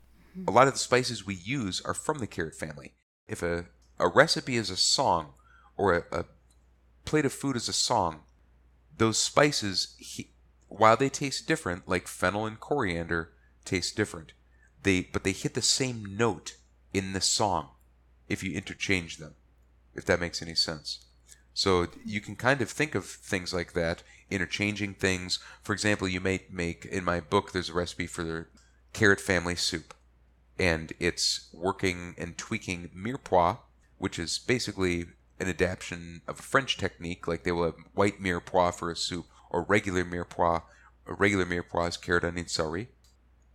[0.48, 2.94] a lot of the spices we use are from the carrot family.
[3.28, 3.66] If a,
[3.98, 5.35] a recipe is a song
[5.76, 6.24] or a, a
[7.04, 8.20] plate of food is a song,
[8.96, 10.30] those spices, he,
[10.68, 13.32] while they taste different, like fennel and coriander
[13.66, 14.32] taste different,
[14.82, 16.56] they but they hit the same note
[16.94, 17.68] in the song
[18.30, 19.35] if you interchange them,
[19.94, 21.04] if that makes any sense.
[21.54, 25.38] So you can kind of think of things like that interchanging things.
[25.62, 28.46] For example, you may make in my book there's a recipe for the
[28.92, 29.94] carrot family soup,
[30.58, 33.58] and it's working and tweaking mirepoix,
[33.98, 35.06] which is basically
[35.38, 37.28] an adaptation of a French technique.
[37.28, 40.62] Like they will have white mirepoix for a soup, or regular mirepoix.
[41.06, 42.88] A regular mirepoix is carrot, onion, celery.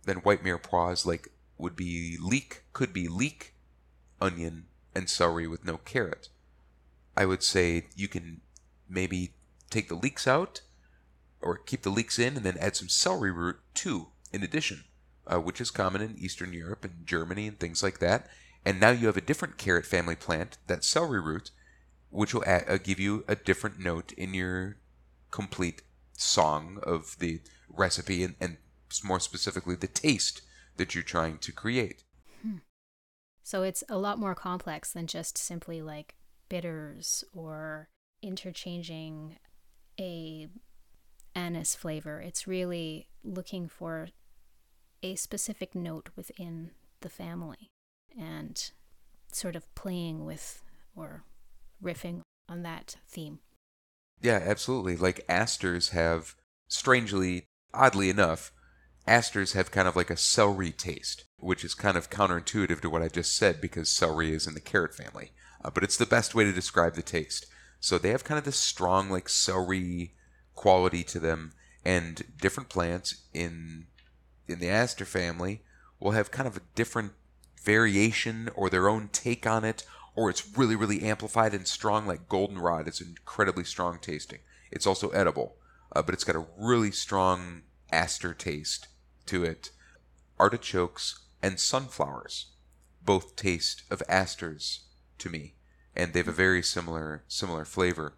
[0.04, 3.54] Then white mirepoix is like would be leek, could be leek,
[4.20, 6.28] onion, and celery with no carrot.
[7.18, 8.42] I would say you can
[8.88, 9.32] maybe
[9.70, 10.60] take the leeks out
[11.40, 14.84] or keep the leeks in and then add some celery root too, in addition,
[15.26, 18.28] uh, which is common in Eastern Europe and Germany and things like that.
[18.64, 21.50] And now you have a different carrot family plant, that celery root,
[22.10, 24.76] which will add, uh, give you a different note in your
[25.32, 28.58] complete song of the recipe and, and
[29.02, 30.42] more specifically the taste
[30.76, 32.04] that you're trying to create.
[32.42, 32.58] Hmm.
[33.42, 36.14] So it's a lot more complex than just simply like
[36.48, 37.88] bitters or
[38.22, 39.36] interchanging
[39.98, 40.48] a
[41.34, 42.20] anise flavor.
[42.20, 44.08] It's really looking for
[45.02, 47.70] a specific note within the family
[48.18, 48.70] and
[49.32, 50.62] sort of playing with
[50.96, 51.24] or
[51.82, 53.38] riffing on that theme.
[54.20, 54.96] Yeah, absolutely.
[54.96, 56.34] Like asters have,
[56.66, 58.50] strangely, oddly enough,
[59.06, 63.02] asters have kind of like a celery taste, which is kind of counterintuitive to what
[63.02, 65.30] I just said because celery is in the carrot family.
[65.64, 67.46] Uh, but it's the best way to describe the taste.
[67.80, 70.14] So they have kind of this strong, like celery
[70.54, 71.52] quality to them,
[71.84, 73.86] and different plants in
[74.46, 75.62] in the aster family
[76.00, 77.12] will have kind of a different
[77.62, 79.84] variation or their own take on it,
[80.16, 82.06] or it's really really amplified and strong.
[82.06, 84.40] Like goldenrod It's incredibly strong tasting.
[84.70, 85.56] It's also edible,
[85.94, 88.88] uh, but it's got a really strong aster taste
[89.26, 89.70] to it.
[90.38, 92.46] Artichokes and sunflowers
[93.02, 94.87] both taste of asters
[95.18, 95.54] to me,
[95.94, 98.14] and they have a very similar similar flavor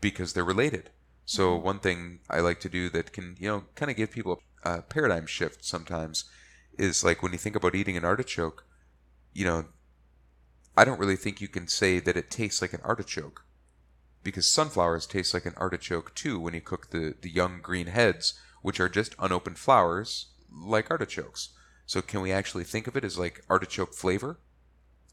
[0.00, 0.90] because they're related.
[1.24, 1.64] So mm-hmm.
[1.64, 4.82] one thing I like to do that can you know kind of give people a
[4.82, 6.24] paradigm shift sometimes
[6.78, 8.64] is like when you think about eating an artichoke,
[9.32, 9.66] you know,
[10.76, 13.44] I don't really think you can say that it tastes like an artichoke
[14.22, 18.34] because sunflowers taste like an artichoke too when you cook the, the young green heads,
[18.62, 21.50] which are just unopened flowers like artichokes.
[21.86, 24.38] So can we actually think of it as like artichoke flavor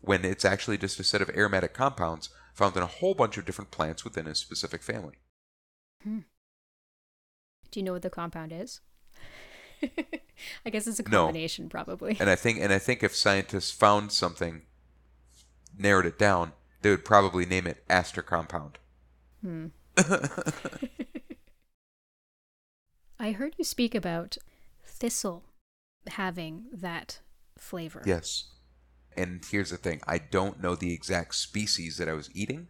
[0.02, 3.46] when it's actually just a set of aromatic compounds found in a whole bunch of
[3.46, 5.16] different plants within a specific family?
[6.04, 6.20] Hmm.
[7.72, 8.82] Do you know what the compound is?
[10.66, 11.26] I guess it's a No.
[11.26, 12.18] combination, probably.
[12.20, 14.64] And I think and I think if scientists found something,
[15.78, 18.80] narrowed it down, they would probably name it aster compound.
[19.42, 19.68] Hmm.
[23.20, 24.38] I heard you speak about
[24.86, 25.44] thistle
[26.08, 27.20] having that
[27.58, 28.02] flavor.
[28.06, 28.46] Yes.
[29.18, 32.68] And here's the thing I don't know the exact species that I was eating,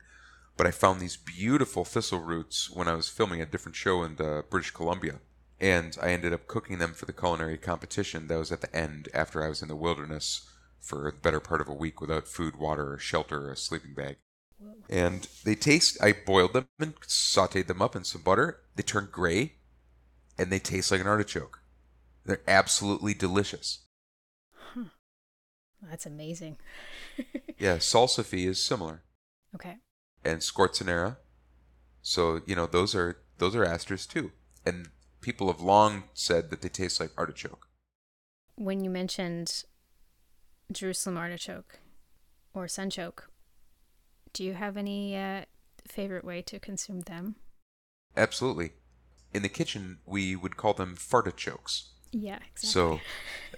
[0.58, 4.18] but I found these beautiful thistle roots when I was filming a different show in
[4.20, 5.20] uh, British Columbia.
[5.62, 9.10] And I ended up cooking them for the culinary competition that was at the end
[9.14, 12.56] after I was in the wilderness for the better part of a week without food,
[12.56, 14.18] water, or shelter, or a sleeping bag.
[14.90, 18.62] And they taste, I boiled them and sauteed them up in some butter.
[18.76, 19.54] They turn gray
[20.38, 21.62] and they taste like an artichoke.
[22.26, 23.86] They're absolutely delicious.
[25.82, 26.58] That's amazing.
[27.58, 29.04] Yeah, salsify is similar.
[29.54, 29.78] Okay.
[30.24, 31.18] and Scorzonera.
[32.02, 34.32] So you know those are those are asters too,
[34.66, 34.88] and
[35.20, 37.68] people have long said that they taste like artichoke.
[38.56, 39.66] When you mentioned
[40.72, 41.80] Jerusalem artichoke
[42.54, 43.24] or sunchoke,
[44.32, 45.44] do you have any uh,
[45.86, 47.36] favorite way to consume them?
[48.16, 48.72] Absolutely.
[49.34, 51.90] In the kitchen, we would call them fartichokes.
[52.12, 52.70] Yeah, exactly.
[52.70, 53.00] So,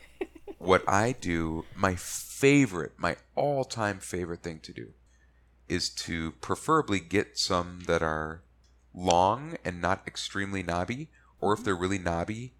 [0.62, 4.94] what I do, my favorite, my all-time favorite thing to do,
[5.68, 8.42] is to preferably get some that are
[8.94, 11.10] long and not extremely knobby,
[11.40, 11.66] or if mm-hmm.
[11.66, 12.54] they're really knobby,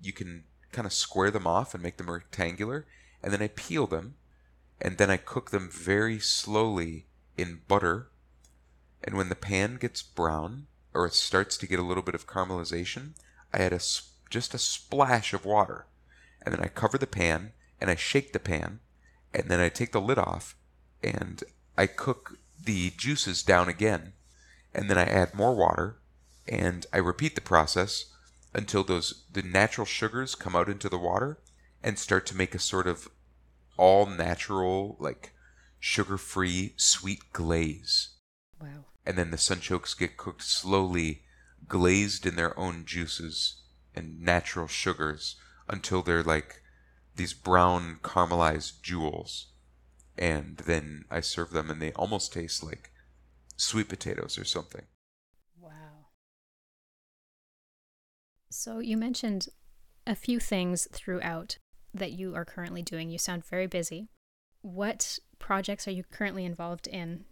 [0.00, 2.86] you can kind of square them off and make them rectangular,
[3.22, 4.14] and then I peel them,
[4.80, 7.06] and then I cook them very slowly
[7.38, 8.08] in butter.
[9.02, 12.26] And when the pan gets brown or it starts to get a little bit of
[12.26, 13.12] caramelization,
[13.52, 13.80] I add a
[14.28, 15.86] just a splash of water,
[16.46, 18.78] and then I cover the pan and I shake the pan,
[19.34, 20.56] and then I take the lid off
[21.02, 21.42] and
[21.76, 24.14] I cook the juices down again,
[24.72, 25.98] and then I add more water,
[26.48, 28.06] and I repeat the process
[28.54, 31.38] until those the natural sugars come out into the water
[31.82, 33.08] and start to make a sort of
[33.76, 35.32] all natural like
[35.78, 38.14] sugar-free sweet glaze
[38.60, 38.86] wow.
[39.04, 41.22] and then the sunchokes get cooked slowly,
[41.68, 43.60] glazed in their own juices
[43.94, 45.36] and natural sugars
[45.68, 46.62] until they're like
[47.16, 49.48] these brown caramelized jewels.
[50.18, 52.90] And then I serve them, and they almost taste like
[53.56, 54.86] sweet potatoes or something.
[55.60, 56.06] Wow.
[58.50, 59.48] So you mentioned
[60.06, 61.58] a few things throughout
[61.92, 63.10] that you are currently doing.
[63.10, 64.08] You sound very busy.
[64.62, 67.24] What projects are you currently involved in?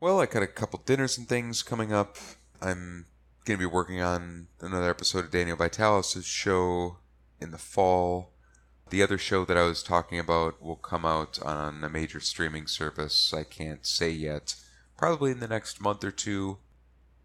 [0.00, 2.16] Well, I got a couple dinners and things coming up.
[2.60, 3.06] I'm
[3.44, 6.98] going to be working on another episode of Daniel Vitalis' show
[7.42, 8.30] in the fall.
[8.90, 12.66] The other show that I was talking about will come out on a major streaming
[12.66, 13.32] service.
[13.34, 14.54] I can't say yet.
[14.96, 16.58] Probably in the next month or two.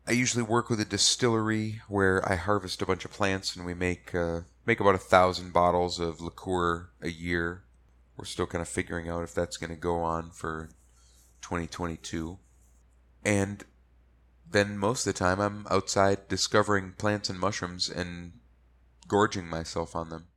[0.08, 3.74] I usually work with a distillery where I harvest a bunch of plants and we
[3.74, 7.64] make uh, make about a thousand bottles of liqueur a year.
[8.16, 10.70] We're still kind of figuring out if that's going to go on for
[11.42, 12.38] 2022.
[13.26, 13.66] And
[14.50, 18.32] then most of the time I'm outside discovering plants and mushrooms and
[19.08, 20.28] gorging myself on them.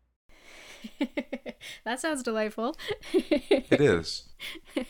[1.85, 2.77] that sounds delightful.
[3.13, 4.29] It is.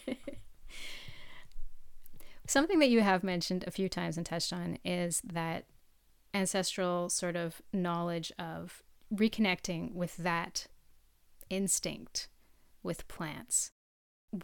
[2.46, 5.66] Something that you have mentioned a few times and touched on is that
[6.34, 10.66] ancestral sort of knowledge of reconnecting with that
[11.48, 12.28] instinct
[12.82, 13.70] with plants.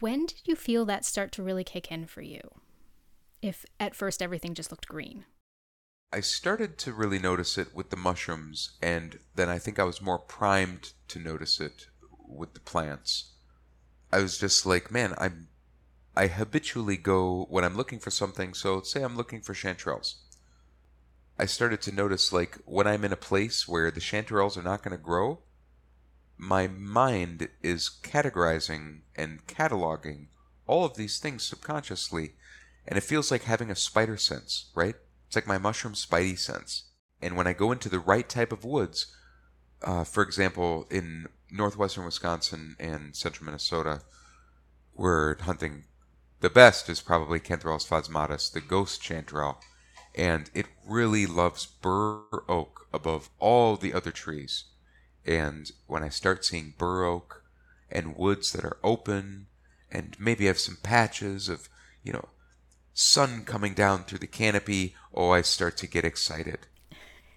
[0.01, 2.41] When did you feel that start to really kick in for you?
[3.43, 5.25] If at first everything just looked green.
[6.13, 10.01] I started to really notice it with the mushrooms, and then I think I was
[10.01, 11.89] more primed to notice it
[12.27, 13.33] with the plants.
[14.13, 15.49] I was just like, man, I'm.
[16.17, 18.55] I habitually go when I'm looking for something.
[18.55, 20.15] So, say I'm looking for chanterelles.
[21.39, 24.83] I started to notice, like, when I'm in a place where the chanterelles are not
[24.83, 25.41] going to grow,
[26.39, 30.29] my mind is categorizing and cataloging
[30.67, 32.35] all of these things subconsciously,
[32.87, 34.95] and it feels like having a spider sense, right?
[35.37, 36.85] It's like my mushroom spidey sense.
[37.21, 39.15] And when I go into the right type of woods,
[39.83, 44.01] uh, for example, in northwestern Wisconsin and central Minnesota,
[44.95, 45.85] we're hunting.
[46.41, 49.61] The best is probably Cantharellus phasmatus, the ghost chanterelle,
[50.15, 54.65] and it really loves bur oak above all the other trees.
[55.27, 57.45] And when I start seeing bur oak
[57.91, 59.49] and woods that are open,
[59.93, 61.69] and maybe have some patches of,
[62.03, 62.31] you know,
[62.99, 66.61] sun coming down through the canopy, oh, I start to get excited.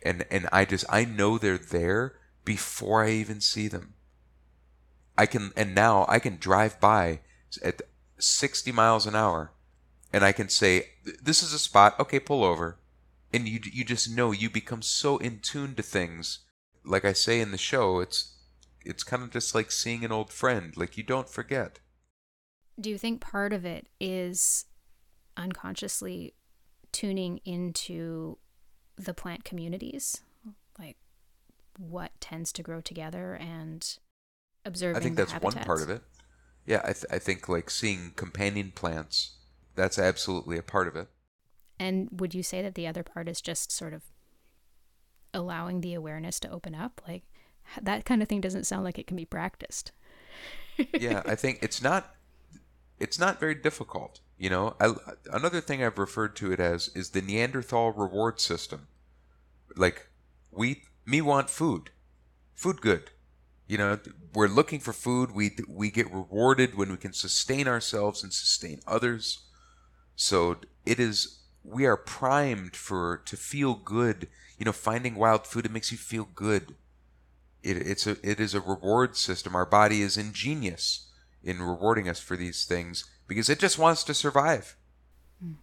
[0.02, 3.94] And and I just I know they're there before I even see them.
[5.18, 7.20] I can and now I can drive by
[7.62, 7.82] at
[8.18, 9.52] 60 miles an hour
[10.14, 10.92] and I can say
[11.22, 12.80] this is a spot, okay, pull over.
[13.34, 16.40] And you you just know you become so in tune to things.
[16.86, 18.38] Like I say in the show, it's
[18.86, 21.80] it's kind of just like seeing an old friend, like you don't forget.
[22.80, 24.66] Do you think part of it is
[25.40, 26.34] unconsciously
[26.92, 28.38] tuning into
[28.98, 30.22] the plant communities,
[30.78, 30.98] like
[31.78, 33.98] what tends to grow together and
[34.66, 34.98] observing.
[34.98, 36.02] I think that's one part of it.
[36.66, 39.38] Yeah, I, th- I think like seeing companion plants,
[39.76, 41.08] that's absolutely a part of it.
[41.80, 44.04] And would you say that the other part is just sort of
[45.34, 47.02] allowing the awareness to open up?
[47.08, 47.24] Like
[47.82, 49.94] that kind of thing doesn't sound like it can be practiced.
[50.94, 52.16] yeah, I think it's not
[53.00, 54.20] it's not very difficult.
[54.40, 54.94] You know, I,
[55.34, 58.88] another thing I've referred to it as is the Neanderthal reward system.
[59.76, 60.08] Like,
[60.50, 61.90] we, me want food,
[62.56, 63.12] food good.
[63.68, 64.00] You know,
[64.34, 65.32] we're looking for food.
[65.32, 69.44] We we get rewarded when we can sustain ourselves and sustain others.
[70.16, 74.28] So it is we are primed for to feel good.
[74.58, 76.74] You know, finding wild food it makes you feel good.
[77.62, 79.56] It, it's a it is a reward system.
[79.56, 81.12] Our body is ingenious
[81.44, 84.76] in rewarding us for these things because it just wants to survive.
[85.44, 85.56] Mm.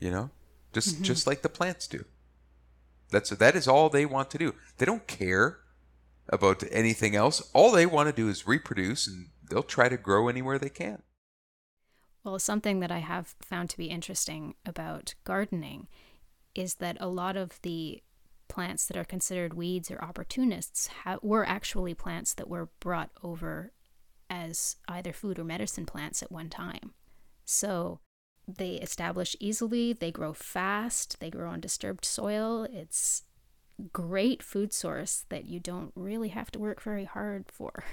[0.00, 0.30] You know,
[0.72, 1.04] just mm-hmm.
[1.04, 2.06] just like the plants do.
[3.10, 4.54] That's that is all they want to do.
[4.78, 5.58] They don't care
[6.30, 7.42] about anything else.
[7.52, 11.02] All they want to do is reproduce, and they'll try to grow anywhere they can.
[12.24, 15.88] Well, something that I have found to be interesting about gardening
[16.54, 18.02] is that a lot of the
[18.48, 23.72] plants that are considered weeds or opportunists ha- were actually plants that were brought over
[24.32, 26.94] as either food or medicine plants at one time.
[27.44, 28.00] So
[28.48, 32.66] they establish easily, they grow fast, they grow on disturbed soil.
[32.72, 33.24] It's
[33.92, 37.84] great food source that you don't really have to work very hard for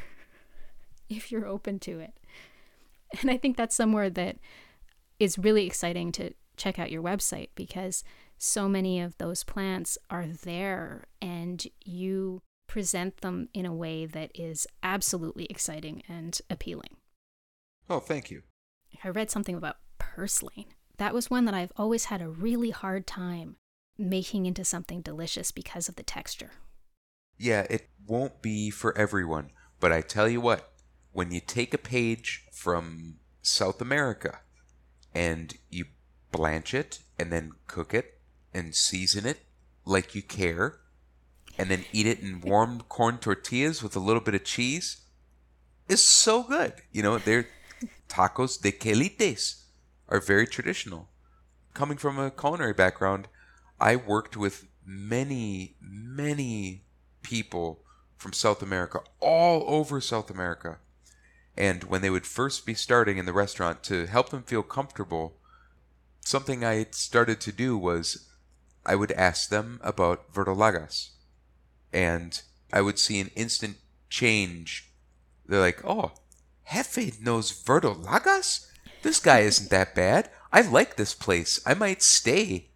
[1.09, 2.13] if you're open to it.
[3.19, 4.37] And I think that's somewhere that
[5.19, 8.01] is really exciting to check out your website because
[8.37, 14.31] so many of those plants are there and you present them in a way that
[14.33, 16.95] is absolutely exciting and appealing.
[17.89, 18.43] Oh, thank you.
[19.03, 20.67] I read something about purslane.
[20.97, 23.55] That was one that I've always had a really hard time
[23.97, 26.51] making into something delicious because of the texture.
[27.37, 29.49] Yeah, it won't be for everyone,
[29.79, 30.71] but I tell you what,
[31.11, 34.41] when you take a page from South America
[35.13, 35.85] and you
[36.31, 38.19] blanch it and then cook it
[38.53, 39.39] and season it
[39.85, 40.81] like you care
[41.59, 45.01] and then eat it in warm corn tortillas with a little bit of cheese
[45.89, 46.73] is so good.
[46.93, 47.47] You know, they're
[48.07, 49.65] tacos de quelites
[50.07, 51.09] are very traditional.
[51.73, 53.27] Coming from a culinary background,
[53.77, 56.85] I worked with many, many
[57.23, 57.83] people
[58.15, 60.77] from South America, all over South America.
[61.57, 65.35] And when they would first be starting in the restaurant, to help them feel comfortable,
[66.21, 68.29] something I started to do was
[68.85, 71.09] I would ask them about verdolagas
[71.91, 73.77] and I would see an instant
[74.09, 74.91] change.
[75.45, 76.11] They're like, "Oh,
[76.71, 78.67] Jefe knows verdolagas.
[79.01, 80.29] This guy isn't that bad.
[80.51, 81.59] I like this place.
[81.65, 82.69] I might stay."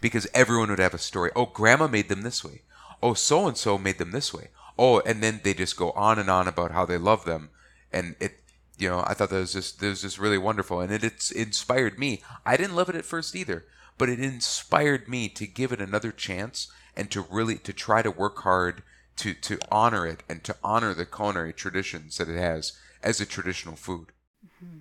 [0.00, 1.30] Because everyone would have a story.
[1.36, 2.62] Oh, grandma made them this way.
[3.02, 4.48] Oh, so and so made them this way.
[4.78, 7.50] Oh, and then they just go on and on about how they love them,
[7.92, 8.40] and it,
[8.78, 11.30] you know, I thought that was just that was just really wonderful, and it it's
[11.30, 12.22] inspired me.
[12.46, 13.66] I didn't love it at first either,
[13.98, 16.68] but it inspired me to give it another chance
[17.00, 18.82] and to really to try to work hard
[19.16, 23.26] to to honor it and to honor the culinary traditions that it has as a
[23.26, 24.08] traditional food.
[24.44, 24.80] Mm-hmm.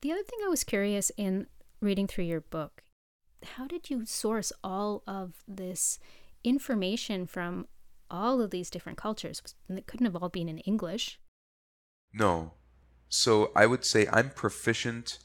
[0.00, 1.46] The other thing I was curious in
[1.82, 2.82] reading through your book,
[3.56, 5.98] how did you source all of this
[6.44, 7.68] information from
[8.10, 9.42] all of these different cultures?
[9.68, 11.20] It couldn't have all been in English.
[12.10, 12.54] No.
[13.10, 15.18] So I would say I'm proficient.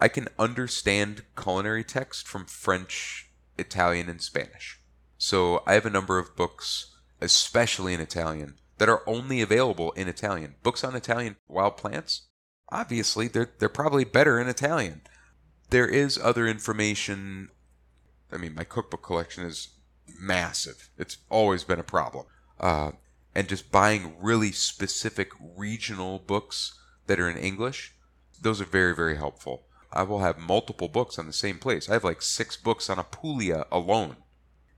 [0.00, 4.79] I can understand culinary text from French, Italian, and Spanish.
[5.22, 10.08] So I have a number of books, especially in Italian, that are only available in
[10.08, 10.54] Italian.
[10.62, 12.22] Books on Italian wild plants,
[12.70, 15.02] obviously they're they're probably better in Italian.
[15.68, 17.50] There is other information.
[18.32, 19.68] I mean, my cookbook collection is
[20.18, 20.88] massive.
[20.96, 22.24] It's always been a problem.
[22.58, 22.92] Uh,
[23.34, 27.94] and just buying really specific regional books that are in English.
[28.40, 29.66] those are very very helpful.
[29.92, 31.90] I will have multiple books on the same place.
[31.90, 34.16] I have like six books on Apulia alone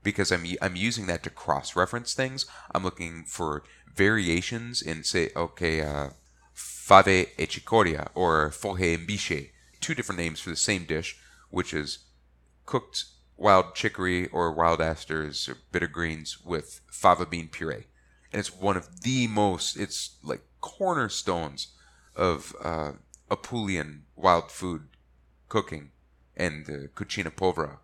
[0.03, 2.45] because I'm I'm using that to cross reference things.
[2.73, 3.63] I'm looking for
[3.95, 6.09] variations in say okay uh,
[6.53, 11.17] fave e cicoria or foje en biche, two different names for the same dish,
[11.49, 11.99] which is
[12.65, 13.05] cooked
[13.37, 17.87] wild chicory or wild asters or bitter greens with fava bean puree,
[18.31, 21.67] and it's one of the most it's like cornerstones
[22.15, 22.91] of uh,
[23.31, 24.87] Apulian wild food
[25.49, 25.91] cooking
[26.35, 27.79] and uh, cucina povera.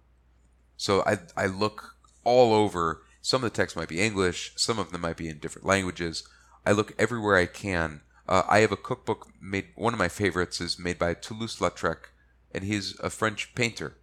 [0.77, 1.95] So I I look
[2.29, 3.01] all over.
[3.21, 6.23] Some of the text might be English, some of them might be in different languages.
[6.65, 8.01] I look everywhere I can.
[8.27, 9.69] Uh, I have a cookbook made.
[9.75, 12.11] One of my favorites is made by Toulouse-Lautrec,
[12.53, 13.97] and he's a French painter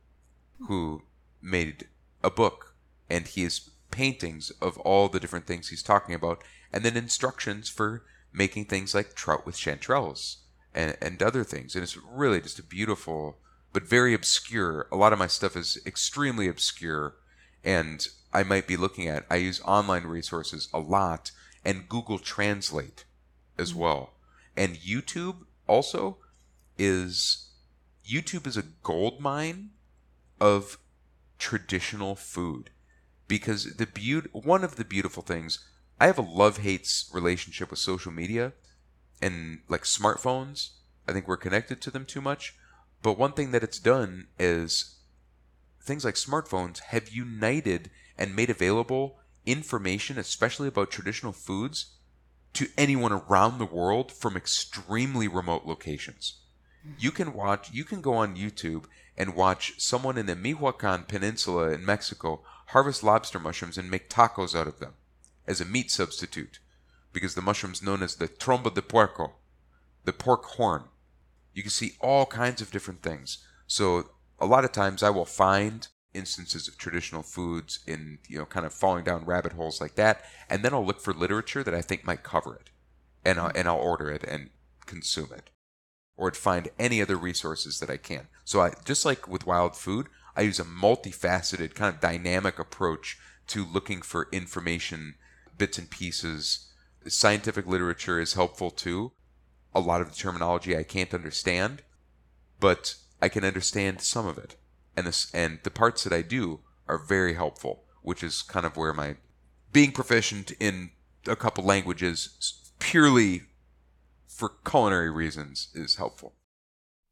[0.66, 1.02] who
[1.40, 1.86] made
[2.24, 2.74] a book,
[3.08, 7.68] and he has paintings of all the different things he's talking about, and then instructions
[7.68, 10.38] for making things like trout with chanterelles
[10.74, 11.74] and, and other things.
[11.74, 13.38] And it's really just a beautiful,
[13.72, 14.88] but very obscure.
[14.90, 17.14] A lot of my stuff is extremely obscure,
[17.66, 19.26] and I might be looking at.
[19.28, 21.32] I use online resources a lot
[21.64, 23.04] and Google Translate
[23.58, 23.80] as mm-hmm.
[23.80, 24.12] well.
[24.56, 26.18] And YouTube also
[26.78, 27.50] is
[28.08, 29.70] YouTube is a gold mine
[30.40, 30.78] of
[31.38, 32.70] traditional food
[33.26, 35.58] because the beauty one of the beautiful things
[36.00, 38.52] I have a love hates relationship with social media
[39.20, 40.70] and like smartphones.
[41.08, 42.54] I think we're connected to them too much.
[43.02, 44.95] But one thing that it's done is
[45.86, 51.94] things like smartphones have united and made available information, especially about traditional foods,
[52.54, 56.38] to anyone around the world from extremely remote locations.
[56.98, 58.84] You can watch, you can go on YouTube
[59.16, 64.58] and watch someone in the Michoacan Peninsula in Mexico harvest lobster mushrooms and make tacos
[64.58, 64.94] out of them
[65.46, 66.58] as a meat substitute
[67.12, 69.32] because the mushroom's known as the trompa de puerco,
[70.04, 70.84] the pork horn.
[71.54, 73.38] You can see all kinds of different things.
[73.66, 78.46] So a lot of times I will find instances of traditional foods in you know
[78.46, 81.74] kind of falling down rabbit holes like that, and then I'll look for literature that
[81.74, 82.70] I think might cover it,
[83.24, 84.50] and I'll, and I'll order it and
[84.86, 85.50] consume it,
[86.16, 88.28] or find any other resources that I can.
[88.44, 93.18] So I just like with wild food, I use a multifaceted kind of dynamic approach
[93.48, 95.14] to looking for information,
[95.56, 96.72] bits and pieces.
[97.06, 99.12] Scientific literature is helpful too.
[99.74, 101.82] A lot of the terminology I can't understand,
[102.58, 104.56] but I can understand some of it
[104.96, 108.76] and this and the parts that I do are very helpful, which is kind of
[108.76, 109.16] where my
[109.72, 110.90] being proficient in
[111.26, 113.42] a couple languages purely
[114.26, 116.34] for culinary reasons is helpful.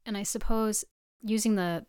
[0.05, 0.83] And I suppose
[1.23, 1.85] using the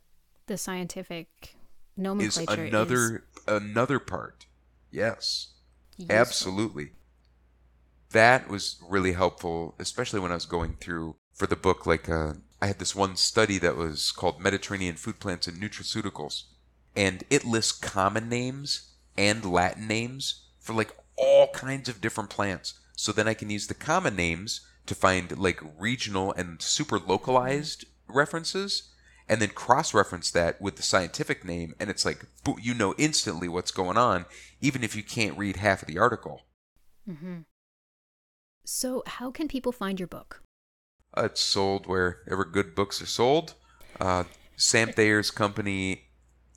[0.47, 1.57] the scientific
[1.97, 4.47] nomenclature is another is another part.
[4.91, 5.55] Yes.
[5.97, 6.17] Useful.
[6.17, 6.91] Absolutely.
[8.11, 12.35] That was really helpful, especially when I was going through for the book like uh,
[12.61, 16.45] I had this one study that was called Mediterranean Food Plants and Nutraceuticals,
[16.95, 22.75] and it lists common names and Latin names for like all kinds of different plants.
[22.95, 27.85] So then I can use the common names to find like regional and super localized
[28.09, 28.91] references
[29.29, 32.25] and then cross reference that with the scientific name and it's like
[32.61, 34.25] you know instantly what's going on
[34.61, 36.47] even if you can't read half of the article
[37.09, 37.39] mm-hmm.
[38.65, 40.43] so how can people find your book
[41.17, 43.55] it's sold wherever good books are sold.
[44.01, 44.25] Uh,
[44.57, 46.05] Sam Thayer's company,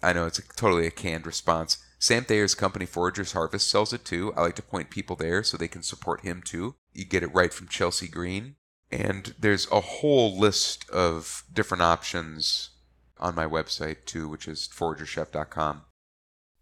[0.01, 1.77] I know it's a, totally a canned response.
[1.99, 4.33] Sam Thayer's company, Foragers Harvest, sells it too.
[4.35, 6.75] I like to point people there so they can support him too.
[6.93, 8.55] You get it right from Chelsea Green.
[8.91, 12.71] And there's a whole list of different options
[13.19, 15.83] on my website too, which is foragerchef.com.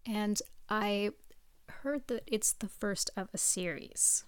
[0.06, 1.12] And I
[1.70, 4.24] heard that it's the first of a series.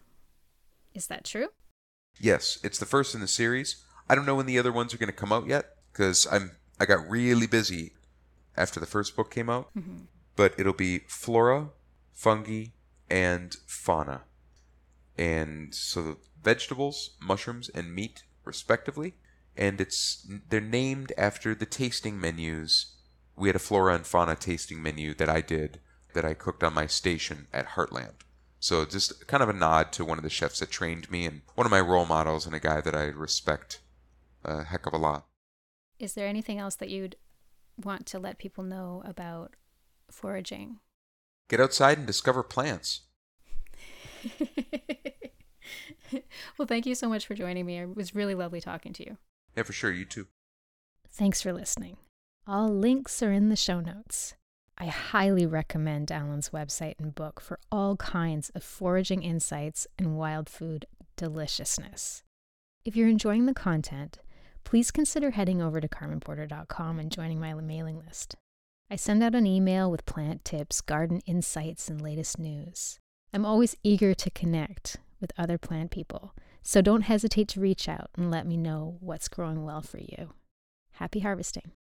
[0.94, 1.50] Is that true?
[2.20, 3.84] Yes, it's the first in the series.
[4.10, 6.52] I don't know when the other ones are going to come out yet because I'm
[6.80, 7.94] I got really busy
[8.56, 9.70] after the first book came out.
[9.78, 10.04] Mm-hmm.
[10.36, 11.70] But it'll be flora,
[12.14, 12.68] fungi,
[13.10, 14.22] and fauna,
[15.18, 19.16] and so the vegetables, mushrooms, and meat respectively.
[19.58, 22.96] And it's they're named after the tasting menus.
[23.36, 25.80] We had a flora and fauna tasting menu that I did
[26.14, 28.22] that I cooked on my station at Heartland.
[28.60, 31.42] So just kind of a nod to one of the chefs that trained me and
[31.56, 33.80] one of my role models and a guy that I respect
[34.44, 35.28] a heck of a lot.
[35.98, 37.16] Is there anything else that you'd
[37.84, 39.56] want to let people know about
[40.12, 40.80] foraging?
[41.50, 43.02] Get outside and discover plants.
[46.58, 47.80] well, thank you so much for joining me.
[47.80, 49.18] It was really lovely talking to you.
[49.56, 49.92] Yeah, for sure.
[49.92, 50.28] You too.
[51.12, 51.98] Thanks for listening.
[52.48, 54.36] All links are in the show notes.
[54.82, 60.48] I highly recommend Alan's website and book for all kinds of foraging insights and wild
[60.48, 60.86] food
[61.18, 62.24] deliciousness.
[62.86, 64.20] If you're enjoying the content,
[64.64, 68.36] please consider heading over to carmenporter.com and joining my mailing list.
[68.90, 73.00] I send out an email with plant tips, garden insights, and latest news.
[73.34, 78.10] I'm always eager to connect with other plant people, so don't hesitate to reach out
[78.16, 80.34] and let me know what's growing well for you.
[80.94, 81.74] Happy harvesting.